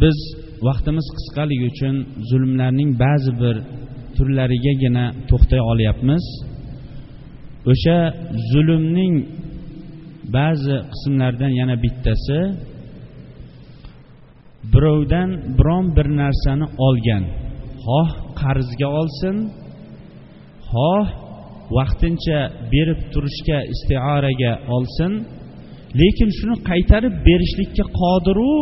Biz 0.03 0.19
vaqtimiz 0.67 1.07
qisqaligi 1.17 1.67
uchun 1.73 1.95
zulmlarning 2.31 2.91
ba'zi 3.05 3.33
bir 3.43 3.57
turlarigagina 4.17 5.05
to'xtay 5.31 5.61
olyapmiz. 5.73 6.25
O'sha 7.73 7.99
zulmning 8.51 9.15
ba'zi 10.37 10.77
qismlaridan 10.93 11.53
yana 11.61 11.77
bittasi 11.85 12.39
birovdan 14.73 15.31
biron 15.59 15.87
bir 15.97 16.07
narsani 16.21 16.67
olgan. 16.87 17.25
Xoh 17.85 18.11
qarzga 18.41 18.89
olsin. 19.01 19.37
Xoh 20.71 21.07
vaqtincha 21.77 22.39
berib 22.73 23.01
turishga 23.13 23.59
istioraga 23.73 24.53
olsin. 24.77 25.13
Lekin 26.01 26.31
shuni 26.39 26.57
qaytarib 26.71 27.15
berishlikka 27.27 27.85
qodiru 28.01 28.53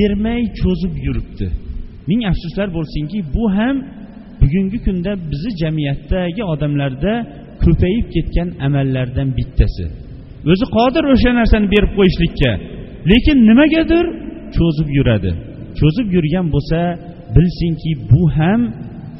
bermay 0.00 0.40
cho'zib 0.60 0.94
yuribdi. 1.06 1.46
Ming 2.08 2.20
afsuslar 2.30 2.68
bo'lsinki 2.76 3.18
bu 3.34 3.44
ham 3.56 3.76
bugungi 4.40 4.78
kunda 4.86 5.12
bizni 5.30 5.52
jamiyatdagi 5.62 6.42
odamlarda 6.52 7.12
ko'payib 7.64 8.06
ketgan 8.14 8.48
amallardan 8.66 9.28
bittasi. 9.38 9.84
O'zi 10.52 10.66
qodir 10.76 11.04
o'sha 11.12 11.30
narsani 11.40 11.66
berib 11.74 11.92
qo'yishlikka 11.98 12.52
lekin 13.10 13.38
nimagadir 13.48 14.04
cho'zib 14.56 14.88
yuradi. 14.98 15.30
Cho'zib 15.78 16.08
yurgan 16.16 16.46
bo'lsa 16.54 16.78
bilsinki 17.34 17.90
bu 18.10 18.22
ham 18.36 18.60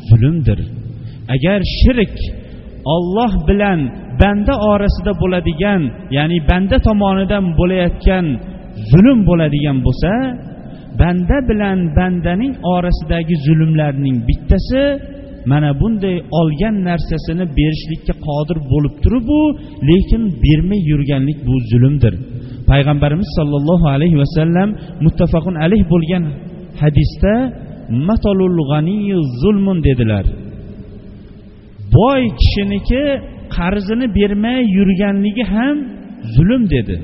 zulmdir. 0.09 0.59
Agar 1.35 1.61
shirk 1.79 2.16
olloh 2.95 3.33
bilan 3.49 3.81
banda 4.21 4.55
orasida 4.73 5.12
bo'ladigan 5.23 5.83
ya'ni 6.16 6.38
banda 6.51 6.77
tomonidan 6.87 7.45
bo'layotgan 7.59 8.27
zulm 8.90 9.19
bo'ladigan 9.29 9.79
bo'lsa 9.87 10.12
banda 11.01 11.39
bilan 11.49 11.79
bandaning 11.97 12.55
orasidagi 12.75 13.35
zulmlarning 13.47 14.17
bittasi 14.29 14.83
mana 15.51 15.71
bunday 15.81 16.17
olgan 16.41 16.77
narsasini 16.89 17.45
berishlikka 17.59 18.15
qodir 18.27 18.59
bo'lib 18.73 18.95
turib 19.05 19.27
u 19.39 19.43
lekin 19.91 20.23
bermay 20.45 20.81
yurganlik 20.91 21.39
bu 21.47 21.55
zulmdir. 21.71 22.15
Payg'ambarimiz 22.71 23.29
sollallohu 23.39 23.87
alayhi 23.95 24.17
vasallam 24.23 24.69
muttafaqun 25.05 25.55
alayh 25.65 25.83
bo'lgan 25.93 26.25
hadisda 26.81 27.35
matolul 28.09 28.59
g'aniyu 28.71 29.19
zulmun 29.41 29.79
dedilar. 29.89 30.25
Boy 31.97 32.23
kishiniki 32.41 33.03
qarzini 33.57 34.07
bermay 34.19 34.61
yurganligi 34.77 35.45
ham 35.55 35.77
zulm 36.35 36.63
dedi. 36.75 36.97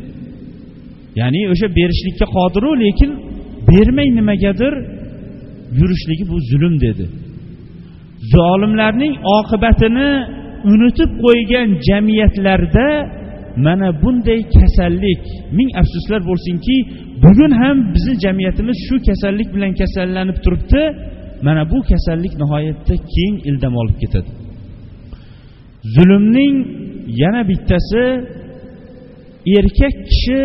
Ya'ni 1.21 1.41
o'sha 1.53 1.69
berishlikka 1.79 2.27
qodiru 2.37 2.71
lekin 2.85 3.11
bermay 3.69 4.09
nimagadir? 4.19 4.75
Yurishligi 5.79 6.25
bu 6.31 6.37
zulm 6.51 6.75
dedi. 6.87 7.05
Zolimlarning 8.35 9.15
oqibatini 9.37 10.11
unutib 10.71 11.11
qo'ygan 11.25 11.69
jamiyatlarda 11.89 12.89
mana 13.67 13.89
bunday 14.03 14.41
kasallik 14.57 15.23
ming 15.59 15.71
afsuslar 15.81 16.21
bo'lsinki 16.31 16.77
bugun 17.25 17.53
ham 17.61 17.77
bizni 17.95 18.15
jamiyatimiz 18.25 18.77
shu 18.87 18.97
kasallik 19.09 19.49
bilan 19.55 19.73
kasallanib 19.81 20.39
turibdi. 20.45 20.83
Mana 21.47 21.63
bu 21.73 21.79
kasallik 21.91 22.35
nihoyatda 22.43 22.95
keng 23.15 23.35
ildam 23.49 23.75
olib 23.81 23.97
ketadi. 24.03 24.31
Zulmning 25.95 26.57
yana 27.23 27.43
bittasi 27.51 28.05
erkak 29.59 29.95
kishi 30.11 30.41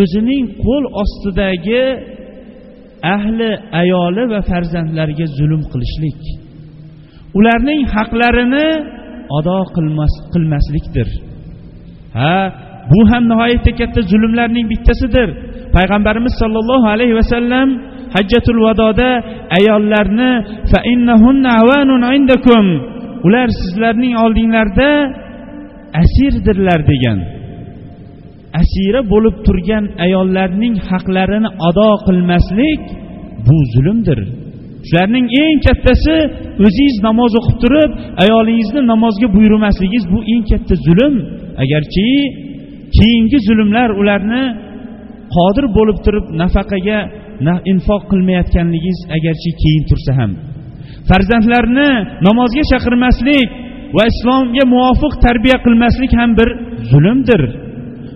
o'zining 0.00 0.44
qo'l 0.64 0.84
ostidagi 1.02 1.84
ahli 3.14 3.50
ayoli 3.80 4.24
va 4.32 4.40
farzandlariga 4.50 5.26
zulm 5.38 5.62
qilishlik. 5.72 6.20
Ularning 7.38 7.82
haqlarini 7.94 8.66
ado 9.38 9.58
qilmas 9.74 10.12
qilmaslikdir. 10.32 11.08
Ha 12.18 12.36
bu 12.90 13.00
ham 13.10 13.22
nihoyatda 13.30 13.70
katta 13.80 14.00
zulmlarning 14.10 14.66
bittasidir. 14.72 15.28
Payg'ambarimiz 15.76 16.34
sollallohu 16.42 16.86
alayhi 16.94 17.14
vasallam 17.20 17.68
hajjatul 18.14 18.60
vadoda 18.66 19.10
ayollarni 19.58 20.32
ular 23.26 23.48
sizlarning 23.60 24.14
oldinglarda 24.24 24.90
asirdirlar 26.02 26.80
degan. 26.92 27.18
Asira 28.60 29.00
bo'lib 29.12 29.36
turgan 29.46 29.84
ayollarning 30.04 30.74
haqlarini 30.88 31.50
ado 31.68 31.90
qilmaslik 32.06 32.82
bu 33.46 33.56
zulmdir. 33.74 34.20
Shularning 34.88 35.26
eng 35.42 35.58
kattasi 35.66 36.16
o'zingiz 36.66 36.96
namoz 37.08 37.32
o'qib 37.40 37.56
turib 37.62 37.90
ayolingizni 38.24 38.82
namozga 38.92 39.28
buyurmasligingiz 39.36 40.04
bu 40.12 40.18
eng 40.32 40.44
katta 40.50 40.74
zulm. 40.86 41.14
Agarchi 41.62 42.06
keyingi 42.96 43.38
zulmlar 43.48 43.88
ularni 44.00 44.44
qodir 45.34 45.66
bo'lib 45.76 45.98
turib 46.04 46.26
nafaqaga 46.42 46.98
infoq 47.72 48.02
qilmayotganligingiz 48.10 49.00
agarchi 49.16 49.50
keyin 49.62 49.84
tursa 49.90 50.12
ham. 50.18 50.32
Farzandlarni 51.08 51.90
namozga 52.26 52.64
chaqirmaslik 52.72 53.48
va 53.96 54.04
islomga 54.12 54.64
muvofiq 54.74 55.12
tarbiya 55.24 55.56
qilmaslik 55.66 56.12
ham 56.18 56.30
bir 56.38 56.48
zulmdir. 56.90 57.42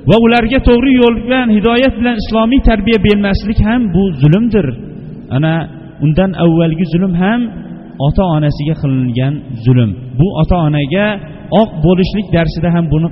Va 0.09 0.17
ularga 0.27 0.59
to'g'ri 0.69 0.93
yo'l 1.03 1.17
bilan 1.25 1.49
hidoyat 1.57 1.95
bilan 2.01 2.17
islomiy 2.23 2.61
tarbiya 2.69 2.99
bermaslik 3.07 3.59
ham 3.69 3.81
bu 3.95 4.03
zulmdir. 4.21 4.67
Ana 5.37 5.55
undan 6.05 6.31
avvalgi 6.45 6.85
zulm 6.93 7.13
ham 7.23 7.41
ota 8.07 8.25
onasiga 8.37 8.75
qilingan 8.83 9.35
zulm. 9.65 9.91
Bu 10.19 10.27
ota 10.43 10.57
onaga 10.67 11.07
oq 11.61 11.71
bo'lishlik 11.85 12.27
darsida 12.37 12.69
ham 12.77 12.85
buni 12.93 13.09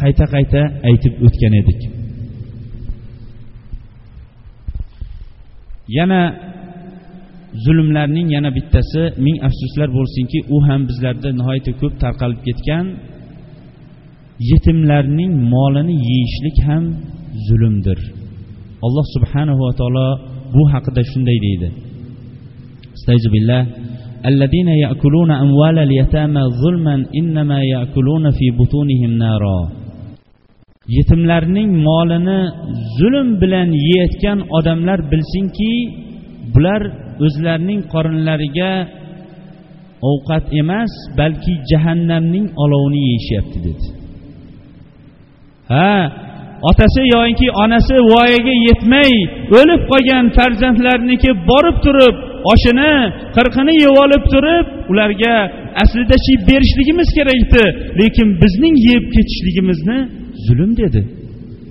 qayta 0.00 0.24
qayta 0.34 0.60
aytib 0.88 1.14
o'tgan 1.26 1.54
edik. 1.60 1.80
Yana 5.98 6.22
zulmlarning 7.64 8.28
yana 8.36 8.50
bittasi 8.58 9.02
ming 9.24 9.36
afsuslar 9.48 9.88
bo'lsinki 9.98 10.38
u 10.54 10.56
ham 10.68 10.80
bizlarda 10.88 11.28
nihoyatda 11.38 11.72
ko'p 11.80 11.94
tarqalib 12.02 12.40
ketgan 12.46 12.84
yetimlarning 14.51 15.33
molini 15.53 15.95
yeyishlik 16.09 16.57
ham 16.67 16.83
zulmdir 17.47 17.99
alloh 18.85 19.05
subhanahu 19.15 19.59
va 19.65 19.71
taolo 19.79 20.07
bu 20.55 20.63
haqida 20.73 21.01
shunday 21.11 21.37
deydi 21.45 21.69
billah 23.35 23.63
الذين 24.31 24.69
يأكلون 24.83 25.31
أموال 25.45 25.77
اليتامى 25.87 26.43
ظلما 26.63 26.95
إنما 27.19 27.59
يأكلون 27.63 28.25
في 28.37 28.45
بطونهم 28.59 29.11
نارا 29.23 29.59
yetimlarning 30.97 31.71
molini 31.87 32.39
zulm 32.99 33.27
bilan 33.41 33.69
yeyayotgan 33.85 34.39
odamlar 34.57 34.99
bilsinki 35.11 35.71
bular 36.53 36.81
o'zlarining 37.25 37.81
qorinlariga 37.93 38.71
ovqat 40.11 40.45
emas 40.61 40.91
balki 41.19 41.53
jahannamning 41.71 42.47
olovini 42.63 42.99
yeyishyapti 43.07 43.57
dedi 43.67 43.96
Ha? 45.72 45.92
Otasi 46.70 47.02
yoinki 47.14 47.46
onasi 47.62 47.94
voyaga 48.12 48.54
yetmay 48.68 49.12
o'lib 49.58 49.82
qolgan 49.90 50.24
farzandlarniki 50.36 51.30
borib 51.50 51.76
turib 51.84 52.14
oshini 52.52 52.92
qirqini 53.36 53.74
yeb 53.84 53.94
olib 54.04 54.24
turib 54.32 54.66
ularga 54.92 55.34
aslidachi 55.82 56.32
berishligimiz 56.48 57.08
kerak 57.16 57.38
edi 57.44 57.64
lekin 58.00 58.28
bizning 58.42 58.76
yeb 58.90 59.04
ketishligimizni 59.14 59.98
zulm 60.46 60.70
dedi. 60.82 61.00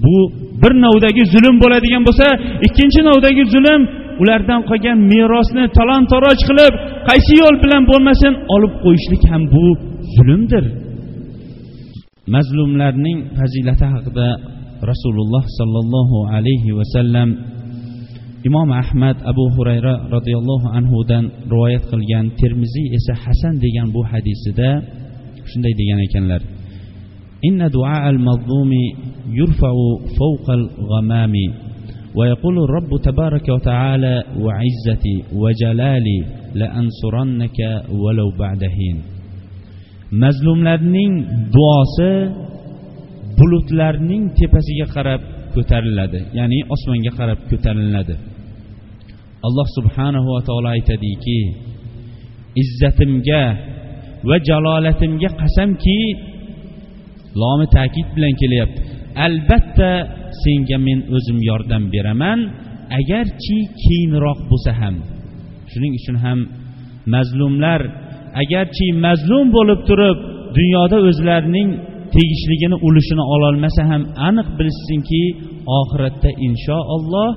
Bu 0.04 0.16
bir 0.62 0.74
navdagi 0.86 1.24
zulm 1.34 1.56
bo'ladigan 1.64 2.04
bo'lsa 2.08 2.28
ikkinchi 2.68 3.00
navdagi 3.10 3.44
zulm 3.54 3.82
ulardan 4.22 4.62
qolgan 4.70 4.98
merosni 5.12 5.64
talon 5.78 6.04
toroj 6.12 6.40
qilib 6.50 6.74
qaysi 7.10 7.34
yo'l 7.42 7.56
bilan 7.64 7.84
bo'lmasin 7.92 8.34
olib 8.56 8.74
qo'yishlik 8.84 9.24
ham 9.32 9.44
bu 9.54 9.66
zulmdir. 10.16 10.66
mazlumlarning 12.35 13.19
fazilati 13.39 13.85
haqida 13.95 14.29
rasululloh 14.91 15.43
sollallohu 15.59 16.17
alayhi 16.37 16.71
vasallam 16.81 17.29
imom 18.49 18.69
ahmad 18.83 19.17
abu 19.33 19.45
hurayra 19.57 19.95
roziyallohu 20.15 20.67
anhudan 20.79 21.25
rivoyat 21.53 21.83
qilgan 21.91 22.25
termiziy 22.41 22.87
esa 22.99 23.15
hasan 23.25 23.55
degan 23.65 23.89
bu 23.95 24.01
hadisida 24.11 24.71
shunday 25.51 25.73
degan 25.81 26.01
ekanlar 26.09 26.43
إن 27.49 27.59
دعاء 27.79 28.11
المظلوم 28.11 28.71
يرفع 29.41 29.73
فوق 30.19 30.47
الغمام 30.51 31.35
ويقول 32.15 32.57
الرب 32.65 32.91
تبارك 33.03 33.49
وتعالى 33.49 34.25
وعزتي 34.45 35.17
وجلالي 35.43 36.19
لأنصرنك 36.55 37.59
ولو 38.03 38.29
بعد 38.39 38.65
حين 38.65 38.97
mazlumlarning 40.24 41.14
duosi 41.56 42.12
bulutlarning 43.38 44.24
tepasiga 44.40 44.88
qarab 44.96 45.22
ko'tariladi 45.56 46.20
ya'ni 46.38 46.60
osmonga 46.74 47.12
qarab 47.20 47.40
ko'tariladi. 47.52 48.16
Alloh 49.48 49.68
subhanahu 49.78 50.28
va 50.36 50.42
taolo 50.48 50.70
aytadiki 50.78 51.40
izzatimga 52.64 53.44
va 54.30 54.38
jalolatimga 54.50 55.30
qasamki 55.42 56.00
lomi 57.42 57.66
ta'kid 57.78 58.08
bilan 58.16 58.34
kelyapti. 58.42 58.82
Albatta 59.28 59.92
senga 60.44 60.78
men 60.88 61.00
o'zim 61.16 61.40
yordam 61.50 61.84
beraman 61.94 62.40
agarchi 63.00 63.58
keyinroq 63.84 64.40
bo'lsa 64.50 64.72
ham. 64.80 64.96
Shuning 65.72 65.94
uchun 66.00 66.18
ham 66.26 66.40
mazlumlar 67.14 67.82
agarchi 68.42 68.86
mazlum 69.06 69.46
bo'lib 69.58 69.80
turib 69.90 70.18
dunyoda 70.58 70.98
o'zlarining 71.10 71.70
tegishligini 72.16 72.78
ulushini 72.88 73.24
ololmasa 73.34 73.82
ham 73.92 74.04
aniq 74.28 74.48
bilishsinki 74.58 75.24
oxiratda 75.80 76.30
inshaalloh 76.48 77.30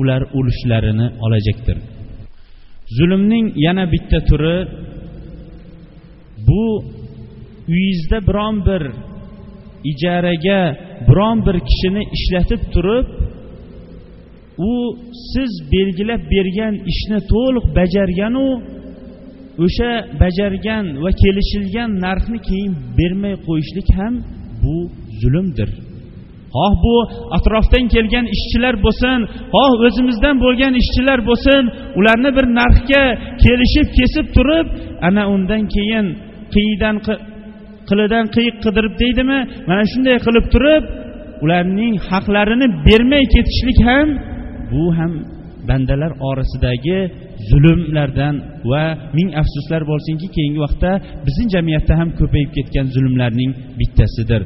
ular 0.00 0.22
ulushlarini 0.38 1.06
olajakdir. 1.24 1.76
Zulmning 2.96 3.46
yana 3.66 3.84
bitta 3.92 4.18
turi 4.28 4.56
bu 6.48 6.64
uyingizda 7.72 8.18
biron 8.28 8.56
bir 8.68 8.82
ijaraga 9.92 10.60
biron 11.08 11.38
bir 11.46 11.56
kishini 11.68 12.02
ishlatib 12.16 12.62
turib 12.74 13.06
u 14.70 14.72
siz 15.32 15.52
belgilab 15.72 16.22
bergan 16.34 16.74
ishni 16.92 17.18
to'liq 17.32 17.66
bajarganu 17.78 18.46
o'sha 19.64 19.90
bajargan 20.22 20.84
va 21.02 21.10
kelishilgan 21.22 21.90
narxni 22.04 22.38
keyin 22.48 22.72
bermay 22.98 23.34
qo'yishlik 23.46 23.88
ham 23.98 24.14
bu 24.62 24.76
zulmdir. 25.20 25.70
Xoh 26.56 26.74
bu 26.84 26.96
atrofdan 27.36 27.84
kelgan 27.94 28.26
ishchilar 28.36 28.74
bo'lsin 28.84 29.18
xoh 29.54 29.72
o'zimizdan 29.86 30.36
bo'lgan 30.44 30.74
ishchilar 30.82 31.18
bo'lsin 31.28 31.62
ularni 31.98 32.30
bir 32.36 32.46
narxga 32.60 33.04
kelishib 33.44 33.88
kesib 33.98 34.26
turib 34.36 34.66
ana 35.08 35.22
undan 35.34 35.62
keyin 35.74 36.06
qiydan 36.54 36.96
qilidan 37.88 38.26
qiyiq 38.34 38.56
qidirib 38.64 38.94
deydimi 39.02 39.38
mana 39.68 39.82
shunday 39.92 40.16
qilib 40.26 40.46
turib 40.54 40.84
ularning 41.44 41.94
haqlarini 42.08 42.66
bermay 42.86 43.24
ketishlik 43.34 43.78
ham 43.88 44.08
bu 44.72 44.84
ham 44.98 45.12
bandalar 45.69 46.11
orasidagi 46.29 46.99
zulmlardan 47.49 48.35
va 48.71 48.83
ming 49.17 49.29
afsuslar 49.41 49.81
bo'lsinki 49.91 50.27
keyingi 50.35 50.59
vaqtda 50.65 50.91
bizning 51.27 51.49
jamiyatda 51.55 51.93
ham 51.99 52.09
ko'payib 52.19 52.49
ketgan 52.57 52.87
zulmlarning 52.95 53.51
bittasidir 53.79 54.41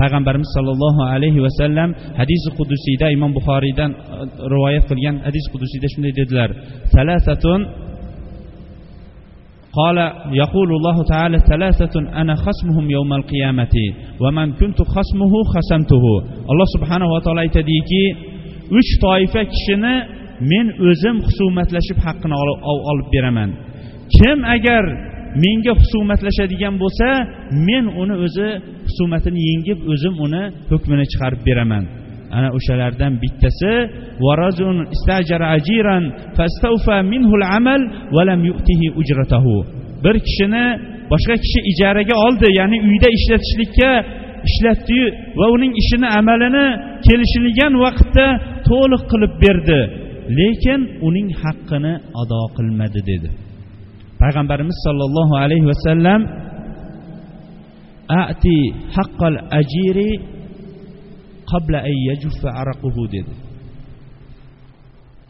payg'ambarimiz 0.00 0.50
sollallohu 0.56 1.02
alayhi 1.14 1.40
vasallam 1.46 1.88
hadisi 2.20 2.48
qudusiyda 2.58 3.06
imom 3.16 3.30
buxoriydan 3.38 3.90
e, 3.92 3.98
rivoyat 4.54 4.84
qilgan 4.90 5.16
hadis 5.28 5.44
qudusiyda 5.52 5.86
shunday 5.94 6.12
dedilar 6.20 6.50
salasatun 6.94 7.62
قال 9.80 9.98
يقول 10.42 10.70
الله 10.78 10.96
تعالى 11.12 11.38
ثلاثة 11.52 11.94
أنا 12.20 12.34
خصمهم 12.44 12.90
يوم 12.96 13.10
القيامة 13.20 13.74
ومن 14.22 14.46
كنت 14.60 14.78
خصمه 14.94 15.32
خصمته 15.54 16.04
الله 16.50 16.66
سبحانه 16.76 17.08
وتعالى 17.14 17.40
aytadiki 17.46 18.02
uch 18.78 18.90
toifa 19.04 19.42
kishini 19.52 19.94
men 20.51 20.67
o'zim 20.89 21.17
husumatlashib 21.27 21.97
haqqini 22.05 22.35
olib 22.91 23.07
beraman. 23.15 23.49
Kim 24.17 24.37
agar 24.55 24.83
menga 25.43 25.73
husumatlashadigan 25.81 26.75
bo'lsa 26.83 27.07
men 27.67 27.85
uni 28.01 28.15
o'zi 28.25 28.49
husumatini 28.87 29.41
yengib 29.49 29.79
o'zim 29.91 30.15
uni 30.25 30.43
hukmini 30.71 31.05
chiqarib 31.11 31.41
beraman. 31.47 31.83
Ana 32.37 32.49
o'shalardan 32.57 33.13
bittasi 33.23 33.73
bir 40.03 40.15
kishini 40.27 40.65
boshqa 41.11 41.35
kishi 41.43 41.59
ijaraga 41.71 42.15
oldi 42.25 42.47
ya'ni 42.59 42.77
uyda 42.89 43.07
ishlatishlikka 43.17 43.89
ishlatdiyu 44.49 45.07
va 45.39 45.45
uning 45.55 45.73
ishini 45.81 46.07
amalini 46.19 46.65
kelishilgan 47.05 47.73
vaqtda 47.85 48.25
to'liq 48.69 49.03
qilib 49.11 49.33
berdi. 49.43 49.79
Lekin 50.39 50.81
uning 51.07 51.29
haqqini 51.41 51.93
ado 52.21 52.41
qilmadi 52.55 53.01
dedi. 53.11 53.29
Payg'ambarimiz 54.21 54.77
sollallohu 54.85 55.33
alayhi 55.43 55.65
vasallam 55.71 56.21
ati 58.21 58.57
haqqal 58.95 59.35
ajiri 59.59 60.11
qabla 61.51 61.79
araquhu 62.61 63.03
dedi. 63.15 63.33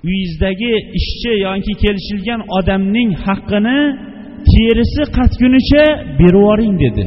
Uyingizdagi 0.06 0.73
ishchi 0.99 1.32
yoki 1.45 1.73
kelishilgan 1.84 2.41
odamning 2.58 3.10
haqqini 3.25 3.79
terisi 4.51 5.03
qatgunicha 5.17 5.86
berib 6.19 6.36
yuboring 6.36 6.75
dedi. 6.84 7.06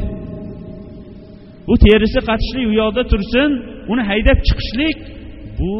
Bu 1.67 1.75
terisi 1.85 2.19
qatishlik 2.29 2.65
u 2.71 2.73
yoqda 2.81 3.03
tursin 3.11 3.49
uni 3.91 4.03
haydab 4.09 4.37
chiqishlik 4.47 4.97
bu 5.59 5.71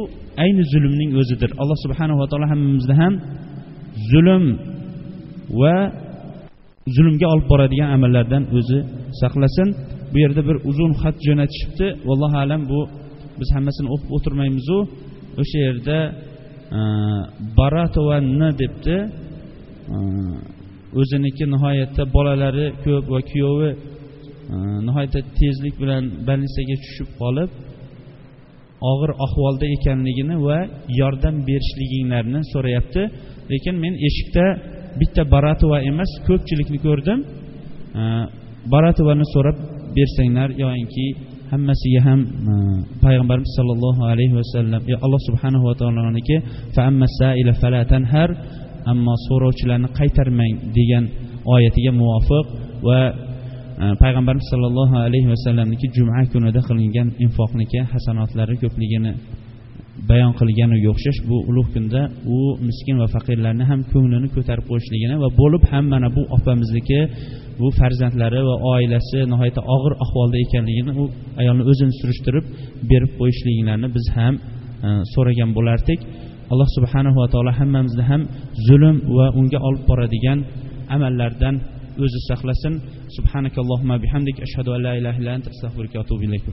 ayni 0.43 0.63
zulmning 0.73 1.11
o'zidir. 1.21 1.49
Alloh 1.61 1.77
subhanava 1.85 2.25
taolo 2.31 2.47
hammamizni 2.51 2.95
ham 3.01 3.13
zulm 4.11 4.45
va 5.61 5.75
zulmga 6.95 7.27
olib 7.33 7.47
boradigan 7.51 7.89
amallardan 7.95 8.43
o'zi 8.57 8.79
saqlasin. 9.21 9.67
Bu 10.11 10.17
yerda 10.23 10.41
bir 10.49 10.57
uzun 10.69 10.91
xat 11.01 11.15
jo'natishibdi. 11.27 11.87
Vallohu 12.09 12.37
alam 12.43 12.61
bu 12.71 12.79
biz 13.39 13.49
hammasini 13.55 13.87
o'qib 13.93 14.09
o'tirmaymizu. 14.17 14.77
O'sha 15.41 15.59
yerda 15.67 15.97
e, 16.77 16.79
baratovanni 17.59 18.49
debdi. 18.61 18.95
E, 19.93 19.97
o'ziniki 20.99 21.43
nihoyatda 21.53 22.03
bolalari 22.15 22.65
ko'p 22.83 23.05
va 23.13 23.19
kuyovi 23.29 23.69
e, 24.53 24.55
nihoyatda 24.87 25.19
tezlik 25.39 25.75
bilan 25.81 26.03
больницаga 26.27 26.75
tushib 26.83 27.09
qolib 27.21 27.49
og'ir 28.91 29.11
ahvolda 29.25 29.65
ekanligini 29.75 30.35
va 30.47 30.57
yordam 30.99 31.35
berishliginglarni 31.47 32.39
so'rayapti. 32.53 33.01
Lekin 33.51 33.75
men 33.83 33.93
eshikda 34.07 34.45
bitta 34.99 35.21
baratova 35.33 35.77
emas 35.91 36.11
ko'pchilikni 36.27 36.79
ko'rdim. 36.87 37.19
Baratovani 38.73 39.25
so'rab 39.33 39.57
bersanglar 39.97 40.49
yoinki 40.63 41.05
hammasiga 41.51 42.01
ham 42.07 42.19
e, 42.51 42.53
payg'ambarimiz 43.03 43.51
sollallohu 43.57 44.01
alayhi 44.11 44.33
vasallam 44.39 44.81
alloh 45.05 45.21
subhanahu 45.27 45.63
va 45.69 45.73
taoloniki 45.81 46.35
ammo 48.91 49.13
so'rovchilarni 49.27 49.89
qaytarmang 49.99 50.53
degan 50.77 51.03
oyatiga 51.53 51.91
muvofiq 52.01 52.45
va 52.87 52.99
Э, 53.77 53.93
payg'ambarimiz 54.01 54.47
sollallohu 54.51 54.95
alayhi 55.05 55.27
vasallamniki 55.33 55.87
juma 55.97 56.21
kunida 56.33 56.61
qilingan 56.69 57.07
infoqniki 57.25 57.79
hasanotlari 57.93 58.55
ko'pligini 58.63 59.11
bayon 60.09 60.33
qilganiga 60.39 60.87
o'xshash 60.93 61.19
bu 61.29 61.37
ulug' 61.49 61.69
kunda 61.75 62.01
u 62.35 62.37
miskin 62.67 62.95
va 63.01 63.07
faqirlarni 63.15 63.63
ham 63.71 63.79
ko'nglini 63.91 64.27
ko'tarib 64.35 64.65
qo'yishligini 64.71 65.15
va 65.23 65.29
bo'lib 65.41 65.63
ham 65.71 65.85
mana 65.93 66.07
bu 66.15 66.21
opamizniki 66.37 66.99
bu 67.59 67.67
farzandlari 67.79 68.41
va 68.49 68.55
oilasi 68.73 69.19
nihoyatda 69.31 69.61
og'ir 69.75 69.93
ahvolda 70.05 70.37
ekanligini 70.45 70.91
u 71.01 71.03
ayolni 71.41 71.63
o'zini 71.71 71.93
surishtirib 71.99 72.45
berib 72.91 73.11
qo'yishliklarini 73.19 73.87
biz 73.95 74.05
ham 74.17 74.33
e, 74.85 74.87
so'ragan 75.13 75.49
bo'lardik. 75.57 75.99
Alloh 76.51 76.69
subhanahu 76.77 77.17
va 77.21 77.27
taolo 77.33 77.51
hammamizni 77.59 78.03
ham 78.11 78.21
zulm 78.67 78.95
va 79.17 79.27
unga 79.39 79.59
olib 79.67 79.83
boradigan 79.89 80.39
amallardan 80.95 81.55
o'zi 82.03 82.19
saqlasin 82.29 82.73
subhanakallohumma 83.17 83.95
bihamdik 84.03 84.37
ashhadu 84.45 84.69
an 84.75 84.81
la 84.87 84.93
ilaha 84.99 85.17
illa 85.21 85.31
anta 85.37 85.49
astag'firuka 85.53 85.95
va 85.99 86.03
atubu 86.05 86.23
ilayk 86.27 86.45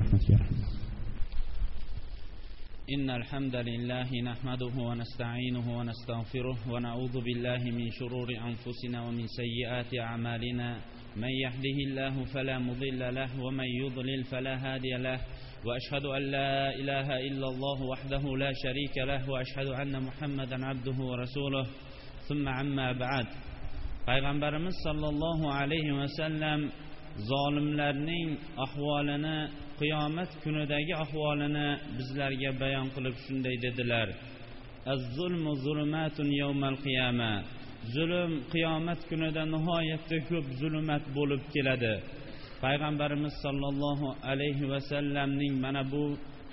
إن 2.94 3.10
الحمد 3.10 3.56
لله 3.56 4.08
نحمده 4.30 4.74
ونستعينه 4.88 5.78
ونستغفره 5.78 6.58
ونعوذ 6.72 7.14
بالله 7.20 7.62
من 7.78 7.90
شرور 7.90 8.28
أنفسنا 8.50 8.98
ومن 9.06 9.26
سيئات 9.26 9.90
أعمالنا. 10.00 10.68
من 11.16 11.32
يهده 11.44 11.76
الله 11.86 12.24
فلا 12.24 12.58
مضل 12.58 13.14
له 13.14 13.30
ومن 13.40 13.68
يضلل 13.82 14.24
فلا 14.24 14.54
هادي 14.64 14.94
له. 15.06 15.20
وأشهد 15.64 16.04
أن 16.04 16.22
لا 16.36 16.74
إله 16.80 17.08
إلا 17.28 17.46
الله 17.52 17.78
وحده 17.82 18.36
لا 18.36 18.52
شريك 18.52 18.96
له. 18.98 19.30
وأشهد 19.30 19.66
أن 19.66 20.02
محمدا 20.02 20.66
عبده 20.66 20.98
ورسوله. 21.10 21.66
ثم 22.28 22.48
عما 22.48 22.92
بعد. 22.92 23.26
Payg'ambarimiz 24.08 24.76
sollallohu 24.86 25.46
alayhi 25.60 25.92
vasallam 26.00 26.60
zolimlarning 27.30 28.30
ahvolini 28.64 29.38
qiyomat 29.80 30.30
kunidagi 30.42 30.94
ahvolini 31.04 31.68
bizlarga 31.98 32.50
bayon 32.62 32.88
qilib 32.94 33.16
shunday 33.24 33.56
dedilar. 33.64 34.08
Zulm 37.94 38.32
qiyomat 38.52 39.00
kunida 39.10 39.42
nihoyatda 39.54 40.18
ko'p 40.28 40.46
zulmat 40.60 41.04
bo'lib 41.16 41.42
keladi. 41.54 41.94
Payg'ambarimiz 42.64 43.34
sollallohu 43.44 44.08
alayhi 44.30 44.64
vasallamning 44.72 45.54
mana 45.64 45.82
bu 45.92 46.04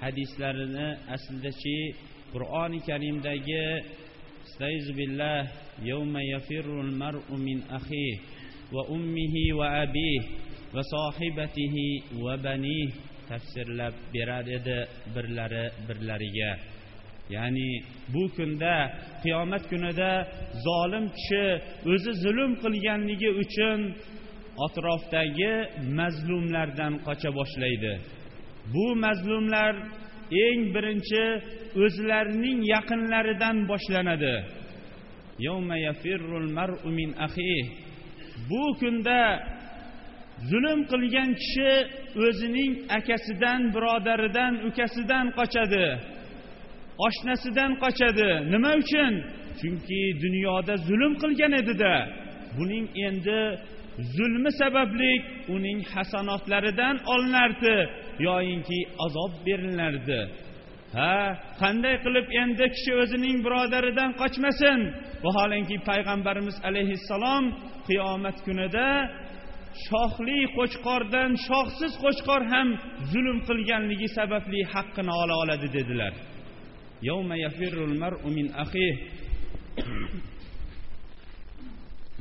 hadislarini 0.03 0.87
aslidachi 1.15 1.79
qur'oni 2.33 2.79
karimdagi 2.89 3.65
billah 4.59 5.47
yawma 5.83 6.19
يوم 6.21 6.97
mar'u 6.97 7.37
min 7.37 7.61
akhihi 7.69 8.19
va 8.71 8.81
ummihi 8.89 9.53
va 9.53 9.85
وصاحبته 10.73 11.75
وبنيه. 12.15 12.43
banih 12.43 12.89
tafsirlab 13.29 13.93
berar 14.13 14.45
edi 14.57 14.79
birlari 15.15 15.65
birlariga. 15.87 16.51
Ya'ni 17.35 17.71
bu 18.13 18.23
kunda 18.35 18.75
qiyomat 19.23 19.63
kunida 19.71 20.11
zolim 20.65 21.05
kishi 21.15 21.45
o'zi 21.91 22.11
zulm 22.23 22.51
qilganligi 22.63 23.29
uchun 23.43 23.79
atrofdagi 24.65 25.53
mazlumlardan 25.99 26.93
qocha 27.07 27.29
boshlaydi. 27.39 27.93
Bu 28.73 28.85
mazlumlar 29.03 29.73
eng 30.45 30.61
birinchi 30.75 31.23
o'zlarining 31.84 32.59
yaqinlaridan 32.73 33.57
boshlanadi. 33.71 34.36
Bu 38.49 38.63
kunda 38.79 39.21
zulm 40.49 40.79
qilgan 40.91 41.32
kishi 41.41 41.71
o'zining 42.25 42.73
akasidan 42.97 43.61
birodaridan 43.75 44.53
ukasidan 44.67 45.27
qochadi. 45.38 45.88
Oshnasidan 47.07 47.71
qochadi. 47.84 48.29
Nima 48.53 48.71
uchun? 48.82 49.13
Chunki 49.59 50.01
dunyoda 50.23 50.75
zulm 50.88 51.13
qilgan 51.21 51.53
edida. 51.61 51.93
Buning 52.57 52.86
endi 53.07 53.41
zulmi 54.15 54.51
sababli 54.61 55.11
uning 55.55 55.79
hasanotlaridan 55.93 56.95
olinardi 57.13 57.77
yoyinki 58.27 58.79
azob 59.05 59.33
berilardi. 59.45 60.21
Ha 60.97 61.15
qanday 61.61 61.95
qilib 62.05 62.27
endi 62.41 62.65
kishi 62.75 62.91
o'zining 63.01 63.37
birodaridan 63.45 64.11
qochmasin? 64.21 64.79
Vaholanki 65.25 65.77
payg'ambarimiz 65.89 66.57
alayhissalom 66.69 67.43
qiyomat 67.87 68.37
kunida 68.45 68.87
shohli 69.87 70.39
qo'chqordan 70.57 71.31
shohsiz 71.47 71.93
qo'chqor 72.03 72.41
ham 72.53 72.67
zulm 73.11 73.37
qilganligi 73.47 74.07
sababli 74.17 74.61
haqqini 74.73 75.13
ola 75.21 75.35
oladi 75.43 75.67
dedilar. 75.77 76.13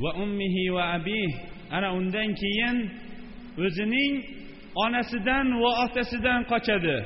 Va 0.03 0.11
ummihi 0.25 0.63
va 0.77 0.85
abih 0.97 1.31
ana 1.77 1.89
undan 1.99 2.31
keyin 2.43 2.77
o'zining 3.65 4.13
onasidan 4.85 5.47
va 5.63 5.71
otasidan 5.85 6.41
qochadi. 6.53 6.99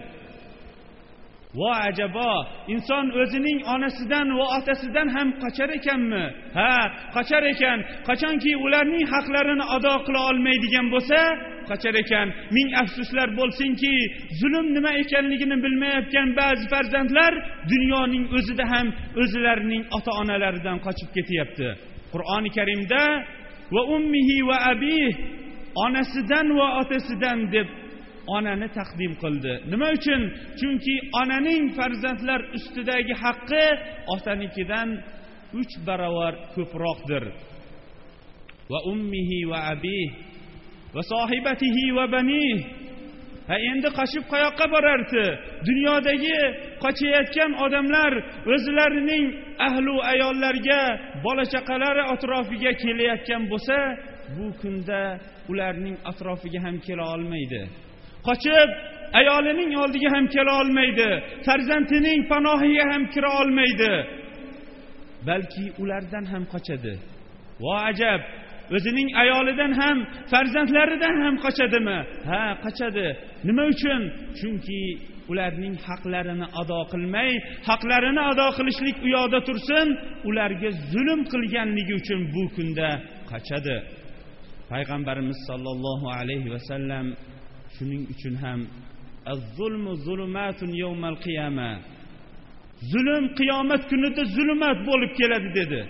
Vo 1.59 1.71
ajabo 1.89 2.33
inson 2.75 3.07
o'zining 3.21 3.59
onasidan 3.75 4.29
va 4.39 4.47
otasidan 4.59 5.09
ham 5.17 5.29
qochar 5.43 5.71
ekanmi? 5.79 6.25
Ha 6.59 6.73
qochar 7.17 7.43
ekan. 7.53 7.79
Qachonki 8.09 8.53
ularning 8.65 9.05
haqlarini 9.15 9.65
ado 9.77 9.95
qila 10.07 10.21
olmaydigan 10.31 10.87
bo'lsa 10.95 11.21
qochar 11.71 11.95
ekan. 12.03 12.29
Ming 12.57 12.69
afsuslar 12.83 13.29
bo'lsinki 13.41 13.95
zulm 14.41 14.67
nima 14.77 14.93
ekanligini 15.03 15.57
bilmayotgan 15.65 16.29
ba'zi 16.41 16.65
farzandlar 16.73 17.33
dunyoning 17.73 18.25
o'zida 18.37 18.65
ham 18.73 18.87
o'zlarining 19.23 19.83
ota 19.97 20.13
onalaridan 20.23 20.79
qochib 20.87 21.09
ketyapti. 21.17 21.69
Qur'oni 22.13 22.51
karimda 22.59 23.03
va 23.75 23.83
ummihi 23.97 24.37
va 24.49 24.57
abih 24.73 25.11
onasidan 25.87 26.49
va 26.59 26.69
otasidan 26.81 27.41
deb 27.55 27.69
onani 28.37 28.69
taqdim 28.79 29.13
qildi. 29.23 29.55
Nima 29.73 29.89
uchun? 29.97 30.23
Chunki 30.59 30.95
onaning 31.21 31.65
farzandlar 31.77 32.41
ustidagi 32.57 33.15
haqqi 33.23 33.67
otanikidan 34.15 34.89
uch 35.61 35.75
barobar 35.87 36.35
ko'proqdir. 36.55 37.25
Va 38.71 38.79
ummihi 38.93 39.39
va 39.51 39.59
abih 39.75 40.09
va 40.95 41.03
sohibatihi 41.13 41.85
va 41.97 42.05
banih 42.15 42.84
ha 43.49 43.57
endi 43.71 43.89
qochib 43.99 44.25
qayoqqa 44.33 44.67
borardi? 44.75 45.25
Dunyodagi 45.69 46.39
qochayotgan 46.85 47.53
odamlar 47.65 48.13
o'zlarining 48.55 49.25
ahlu 49.69 49.95
ayollarga 50.13 50.81
bola 51.25 51.45
chaqalari 51.55 52.03
atrofiga 52.15 52.73
kelayotgan 52.83 53.43
bo'lsa 53.53 53.79
bu 54.37 54.47
kunda 54.61 55.01
ularning 55.51 55.97
atrofiga 56.11 56.61
ham 56.67 56.77
kela 56.87 57.05
olmaydi. 57.15 57.63
Qochib 58.29 58.71
ayolining 59.21 59.71
oldiga 59.83 60.09
ham 60.17 60.27
kela 60.35 60.53
olmaydi. 60.63 61.09
Farzandining 61.47 62.21
panohiga 62.33 62.85
ham 62.93 63.03
kira 63.15 63.31
olmaydi. 63.41 63.93
Balki 65.29 65.65
ulardan 65.83 66.25
ham 66.33 66.45
qochadi. 66.53 66.95
Vo 67.63 67.75
ajab! 67.91 68.21
O'zining 68.77 69.09
ayolidan 69.23 69.73
ham 69.81 69.99
farzandlaridan 70.31 71.17
ham 71.25 71.35
qochadimi? 71.45 71.99
Ha 72.31 72.43
qochadi. 72.65 73.07
Nima 73.49 73.65
uchun? 73.73 74.03
Chunki 74.39 74.83
ularning 75.31 75.75
haqlarini 75.89 76.47
ado 76.61 76.81
qilmay 76.93 77.31
haqlarini 77.69 78.23
ado 78.33 78.47
qilishlik 78.57 78.97
u 79.07 79.09
yoqda 79.17 79.39
tursin 79.49 79.89
ularga 80.29 80.71
zulm 80.93 81.21
qilganligi 81.33 81.95
uchun 82.01 82.21
bu 82.35 82.45
kunda 82.57 82.89
qochadi. 83.31 83.77
Payg'ambarimiz 84.73 85.39
sollallohu 85.49 86.07
alayhi 86.19 86.49
vasallam 86.55 87.07
shuning 87.77 88.03
uchun 88.15 88.35
ham 88.45 88.61
zulm 92.93 93.25
qiyomat 93.39 93.83
kunida 93.91 94.23
zulmat 94.37 94.79
bo'lib 94.89 95.13
keladi 95.21 95.51
dedi. 95.61 95.81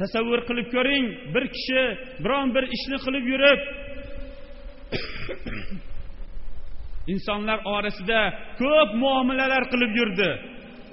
Tasavvur 0.00 0.40
qilib 0.48 0.68
ko'ring. 0.74 1.04
Bir 1.34 1.44
kishi 1.54 1.82
biron 2.24 2.48
bir 2.56 2.64
ishni 2.76 2.96
qilib 3.04 3.24
yurib 3.32 3.60
insonlar 7.12 7.58
orasida 7.74 8.20
ko'p 8.60 8.90
muomalalar 9.02 9.62
qilib 9.72 9.92
yurdi. 10.00 10.30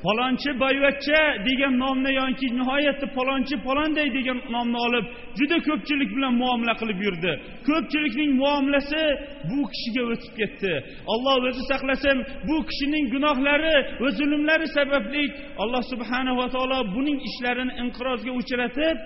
Palonchi 0.05 0.51
boyvachcha 0.63 1.19
degan 1.47 1.73
nomni 1.83 2.11
yoki 2.21 2.47
nihoyatda 2.59 3.07
palonchi 3.17 3.55
palonday 3.67 4.07
degan 4.17 4.39
nomni 4.55 4.77
olib 4.87 5.05
juda 5.39 5.57
ko'pchilik 5.67 6.09
bilan 6.15 6.33
muomala 6.41 6.73
qilib 6.81 6.99
yurdi. 7.07 7.31
Ko'pchilikning 7.67 8.31
muomalasi 8.41 9.03
bu 9.49 9.59
kishiga 9.71 10.03
o'tib 10.11 10.33
ketdi. 10.39 10.73
Alloh 11.13 11.35
o'zi 11.49 11.63
saqlasin 11.71 12.17
bu 12.47 12.55
kishining 12.69 13.05
gunohlari 13.13 13.75
va 14.01 14.09
zulmlari 14.19 14.67
sababli 14.77 15.23
alloh 15.63 15.83
subhanava 15.91 16.45
taolo 16.55 16.79
buning 16.95 17.19
ishlarini 17.29 17.73
inqirozga 17.83 18.31
uchratib 18.41 18.97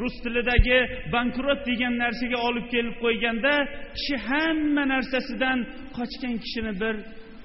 rus 0.00 0.16
tilidagi 0.24 0.78
bankrot 1.14 1.60
degan 1.70 1.94
narsaga 2.02 2.38
olib 2.48 2.66
kelib 2.74 2.96
qo'yganda 3.04 3.54
kishi 3.96 4.16
hamma 4.28 4.84
narsasidan 4.94 5.58
qochgan 5.96 6.34
kishini 6.44 6.72
bir 6.82 6.94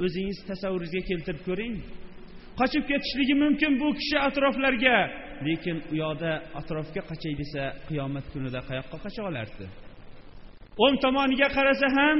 o'zingiz 0.05 0.39
tasavvuringizga 0.49 1.01
keltirib 1.09 1.43
ko'ring. 1.49 1.75
Qochib 2.59 2.83
ketishligi 2.89 3.35
mumkin 3.43 3.71
bu 3.81 3.87
kishi 3.99 4.17
atroflarga. 4.27 4.97
Lekin 5.47 5.77
u 5.91 5.95
yoqda 6.03 6.31
atrofga 6.59 7.01
qachay 7.09 7.33
desa 7.41 7.61
qiyomat 7.87 8.25
kunida 8.33 8.59
qayoqqa 8.69 8.97
qocha 9.05 9.21
olardi? 9.29 9.65
O'ng 10.83 10.95
tomoniga 11.03 11.47
qarasa 11.57 11.87
ham 11.97 12.19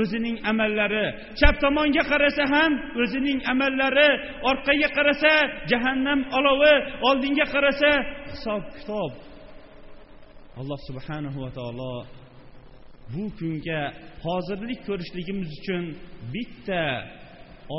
o'zining 0.00 0.36
amallari 0.50 1.06
chap 1.40 1.54
tomonga 1.64 2.02
qarasa 2.12 2.44
ham 2.54 2.72
o'zining 3.02 3.40
amallari 3.52 4.10
orqaga 4.50 4.88
qarasa 4.96 5.32
jahannam 5.70 6.20
olovi 6.38 6.74
oldinga 7.08 7.46
qarasa 7.54 7.90
hisob 8.32 8.62
kitob. 8.78 9.12
Alloh 10.60 10.80
subhanahu 10.88 11.38
va 11.44 11.50
taolo 11.58 11.94
bu 13.12 13.24
kunga 13.38 13.80
hozirlik 14.24 14.80
ko'rishligimiz 14.88 15.48
uchun 15.58 15.84
bitta 16.34 16.82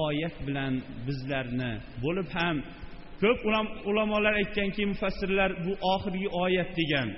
oyat 0.04 0.36
bilan 0.46 0.74
bizlarni 1.06 1.72
bo'lib 2.04 2.28
ham 2.36 2.56
ko'p 3.22 3.40
ulamolar 3.90 4.34
aytganki 4.42 4.82
mufassirlar 4.92 5.50
bu 5.64 5.72
oxirgi 5.94 6.28
oyat 6.44 6.70
degan 6.80 7.10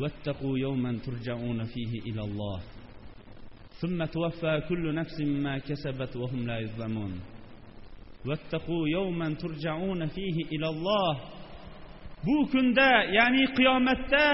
واتقوا 0.00 0.58
يوما 0.58 0.92
ترجعون 1.06 1.64
فيه 1.64 1.92
إلى 2.08 2.22
الله 2.28 2.60
ثم 3.80 4.04
توفى 4.04 4.54
كل 4.68 4.94
نفس 4.94 5.20
ما 5.20 5.58
كسبت 5.58 6.16
وهم 6.16 6.46
لا 6.46 6.58
يظلمون 6.58 7.20
واتقوا 8.26 8.88
يوما 8.88 9.34
ترجعون 9.34 10.06
فيه 10.06 10.36
إلى 10.52 10.68
الله 10.68 11.20
bu 12.25 12.37
kunda 12.51 12.89
ya'ni 13.17 13.45
qiyomatda 13.57 14.25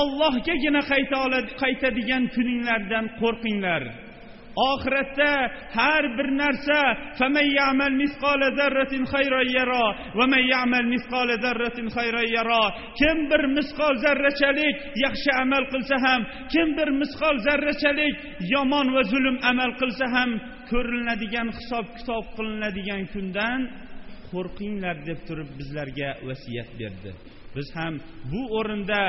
ollohgagina 0.00 0.82
qaytadigan 1.62 2.24
kuninglardan 2.34 3.06
qo'rqinglar. 3.20 3.82
Oxiratda 4.70 5.32
har 5.76 6.04
bir 6.18 6.28
narsa 6.42 6.80
kim 12.98 13.18
bir 13.30 13.42
misqol 13.58 13.94
zarrachalik 14.04 14.76
yaxshi 15.04 15.30
amal 15.42 15.64
qilsa 15.72 15.96
ham 16.06 16.20
kim 16.52 16.68
bir 16.78 16.88
misqol 17.00 17.36
zarrachalik 17.46 18.14
yomon 18.54 18.86
va 18.94 19.02
zulm 19.12 19.36
amal 19.50 19.72
qilsa 19.80 20.06
ham 20.16 20.30
ko'rinadigan 20.70 21.48
hisob 21.58 21.86
kitob 21.98 22.24
qilinadigan 22.36 23.02
kundan 23.12 23.60
qo'rqinglar 24.32 24.96
deb 25.08 25.18
turib 25.28 25.48
bizlarga 25.58 26.08
vasiyat 26.28 26.70
berdi. 26.80 27.10
Biz 27.56 27.68
ham 27.78 27.94
bu 28.32 28.42
o'rinda 28.58 29.00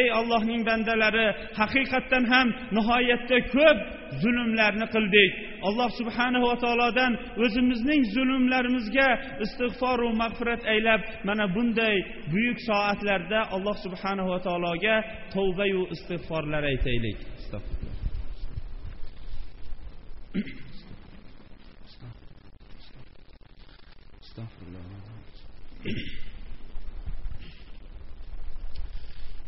ey 0.00 0.08
allohning 0.18 0.62
bandalari 0.68 1.28
haqiqatdan 1.60 2.24
ham 2.32 2.48
nihoyatda 2.76 3.38
ko'p 3.54 3.78
zulmlarni 4.22 4.86
qildik. 4.94 5.30
Alloh 5.68 5.90
subhanahu 6.00 6.46
va 6.50 6.56
taolodan 6.64 7.12
o'zimizning 7.44 8.02
zulmlarimizga 8.16 9.08
istig'foru 9.44 10.08
mag'firat 10.22 10.62
aylab 10.72 11.00
mana 11.28 11.44
bunday 11.54 11.96
buyuk 12.32 12.58
soatlarda 12.68 13.40
alloh 13.56 13.76
subhanahu 13.84 14.28
va 14.34 14.40
taologa 14.46 14.96
tavbayu 15.34 15.82
istig'forlar 15.94 16.62
aytaylik. 16.72 17.18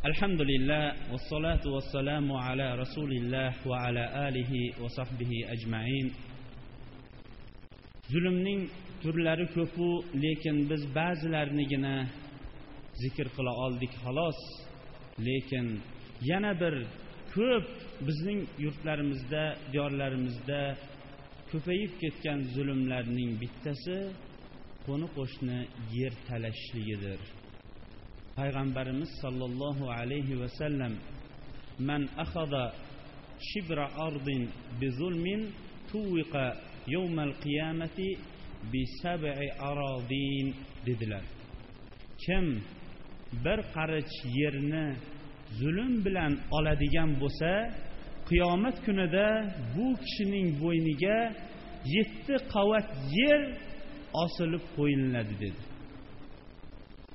الحمد 0.05 0.41
لله 0.41 0.85
والصلاة 1.11 1.63
والسلام 1.75 2.31
على 2.31 2.67
رسول 2.75 3.11
الله 3.11 3.51
وعلى 3.65 4.03
آله 4.27 4.51
وصحبه 4.83 5.31
أجمعين 5.55 6.07
zulmning 8.11 8.61
turlari 9.03 9.45
ko'pu 9.55 9.87
lekin 10.23 10.57
biz 10.69 10.81
ba'zilarinigina 10.95 11.95
zikr 13.01 13.27
qila 13.35 13.51
oldik 13.65 13.93
xolos 14.03 14.39
lekin 15.27 15.67
yana 16.29 16.51
bir 16.61 16.75
ko'p 17.35 17.67
bizning 18.07 18.39
yurtlarimizda 18.65 19.43
diyorlarimizda 19.73 20.61
ko'payib 21.51 21.91
ketgan 22.01 22.39
zulmlarning 22.55 23.31
bittasi 23.41 23.97
qo'ni 24.88 25.08
qo'shni 25.16 25.58
yer 25.98 26.12
talashishligidir 26.28 27.20
payg'ambarimiz 28.38 29.10
sollallohu 29.22 29.84
alayhi 29.98 30.40
vasallam 30.42 30.92
man 31.88 32.02
akhada 32.24 32.64
shibra 33.48 33.86
ardin 34.06 34.42
bizulmin 34.80 35.42
tuviqa 35.90 36.46
yawmal 36.94 37.32
qiyamati 37.44 38.08
bi 38.72 38.82
sab'i 39.02 39.48
aradin 39.70 40.46
dedilar. 40.86 41.24
Kim 42.24 42.46
bir 43.44 43.58
qarich 43.74 44.14
yerni 44.40 44.86
zulm 45.60 45.92
bilan 46.04 46.32
oladigan 46.56 47.10
bo'lsa 47.22 47.52
qiyomat 48.28 48.76
kunida 48.86 49.28
bu 49.74 49.86
kishining 50.02 50.48
bo'yniga 50.62 51.18
yetti 51.94 52.34
qavat 52.54 52.88
yer 53.20 53.40
osilib 54.22 54.64
qo'yiladi 54.76 55.34
dedi. 55.44 55.62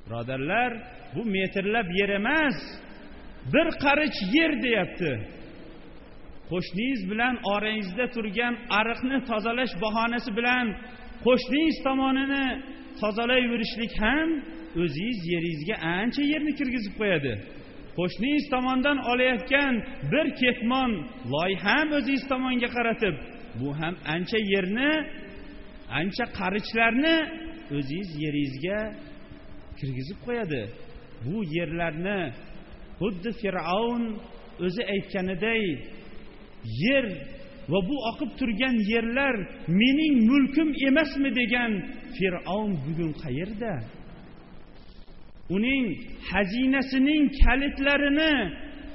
Birodarlar 0.05 0.71
bu 1.15 1.21
metrlab 1.35 1.89
yer 1.99 2.09
emas 2.19 2.57
bir 3.53 3.67
qarich 3.83 4.17
yer 4.37 4.51
deyapti. 4.65 5.11
Qo'shningiz 6.51 7.01
bilan 7.11 7.35
orangizda 7.53 8.05
turgan 8.15 8.53
ariqni 8.79 9.17
tozalash 9.29 9.73
bahonasi 9.83 10.31
bilan 10.37 10.65
qo'shningiz 11.25 11.77
tomonini 11.87 12.45
tozalayverishlik 13.01 13.93
ham 14.03 14.29
o'zingiz 14.83 15.19
yeringizga 15.33 15.75
ancha 15.97 16.23
yerni 16.33 16.53
kirgizib 16.59 16.93
qo'yadi. 17.01 17.33
Qo'shningiz 17.97 18.45
tomondan 18.53 18.97
olayotgan 19.11 19.73
bir 20.11 20.25
ketmon 20.41 20.91
loy 21.33 21.51
ham 21.65 21.87
o'zingiz 21.97 22.23
tomonga 22.31 22.69
qaratib 22.77 23.15
bu 23.59 23.69
ham 23.79 23.95
ancha 24.15 24.39
yerni 24.53 24.91
ancha 25.99 26.25
qarichlarni 26.39 27.17
o'zingiz 27.77 28.09
yeringizga 28.23 28.79
kirgizib 29.77 30.19
qo'yadi. 30.25 30.61
Bu 31.25 31.35
yerlarni 31.55 32.19
xuddi 32.99 33.31
fir'avn 33.41 34.03
o'zi 34.65 34.83
aytganiday 34.93 35.63
yer 36.83 37.05
va 37.71 37.79
bu 37.89 37.95
oqib 38.11 38.31
turgan 38.39 38.75
yerlar 38.93 39.35
mening 39.81 40.15
mulkim 40.29 40.69
emasmi 40.89 41.29
degan 41.39 41.71
fir'avn 42.15 42.71
bugun 42.85 43.11
qayerda? 43.23 43.73
Uning 45.55 45.85
xazinasining 46.29 47.23
kalitlarini 47.43 48.33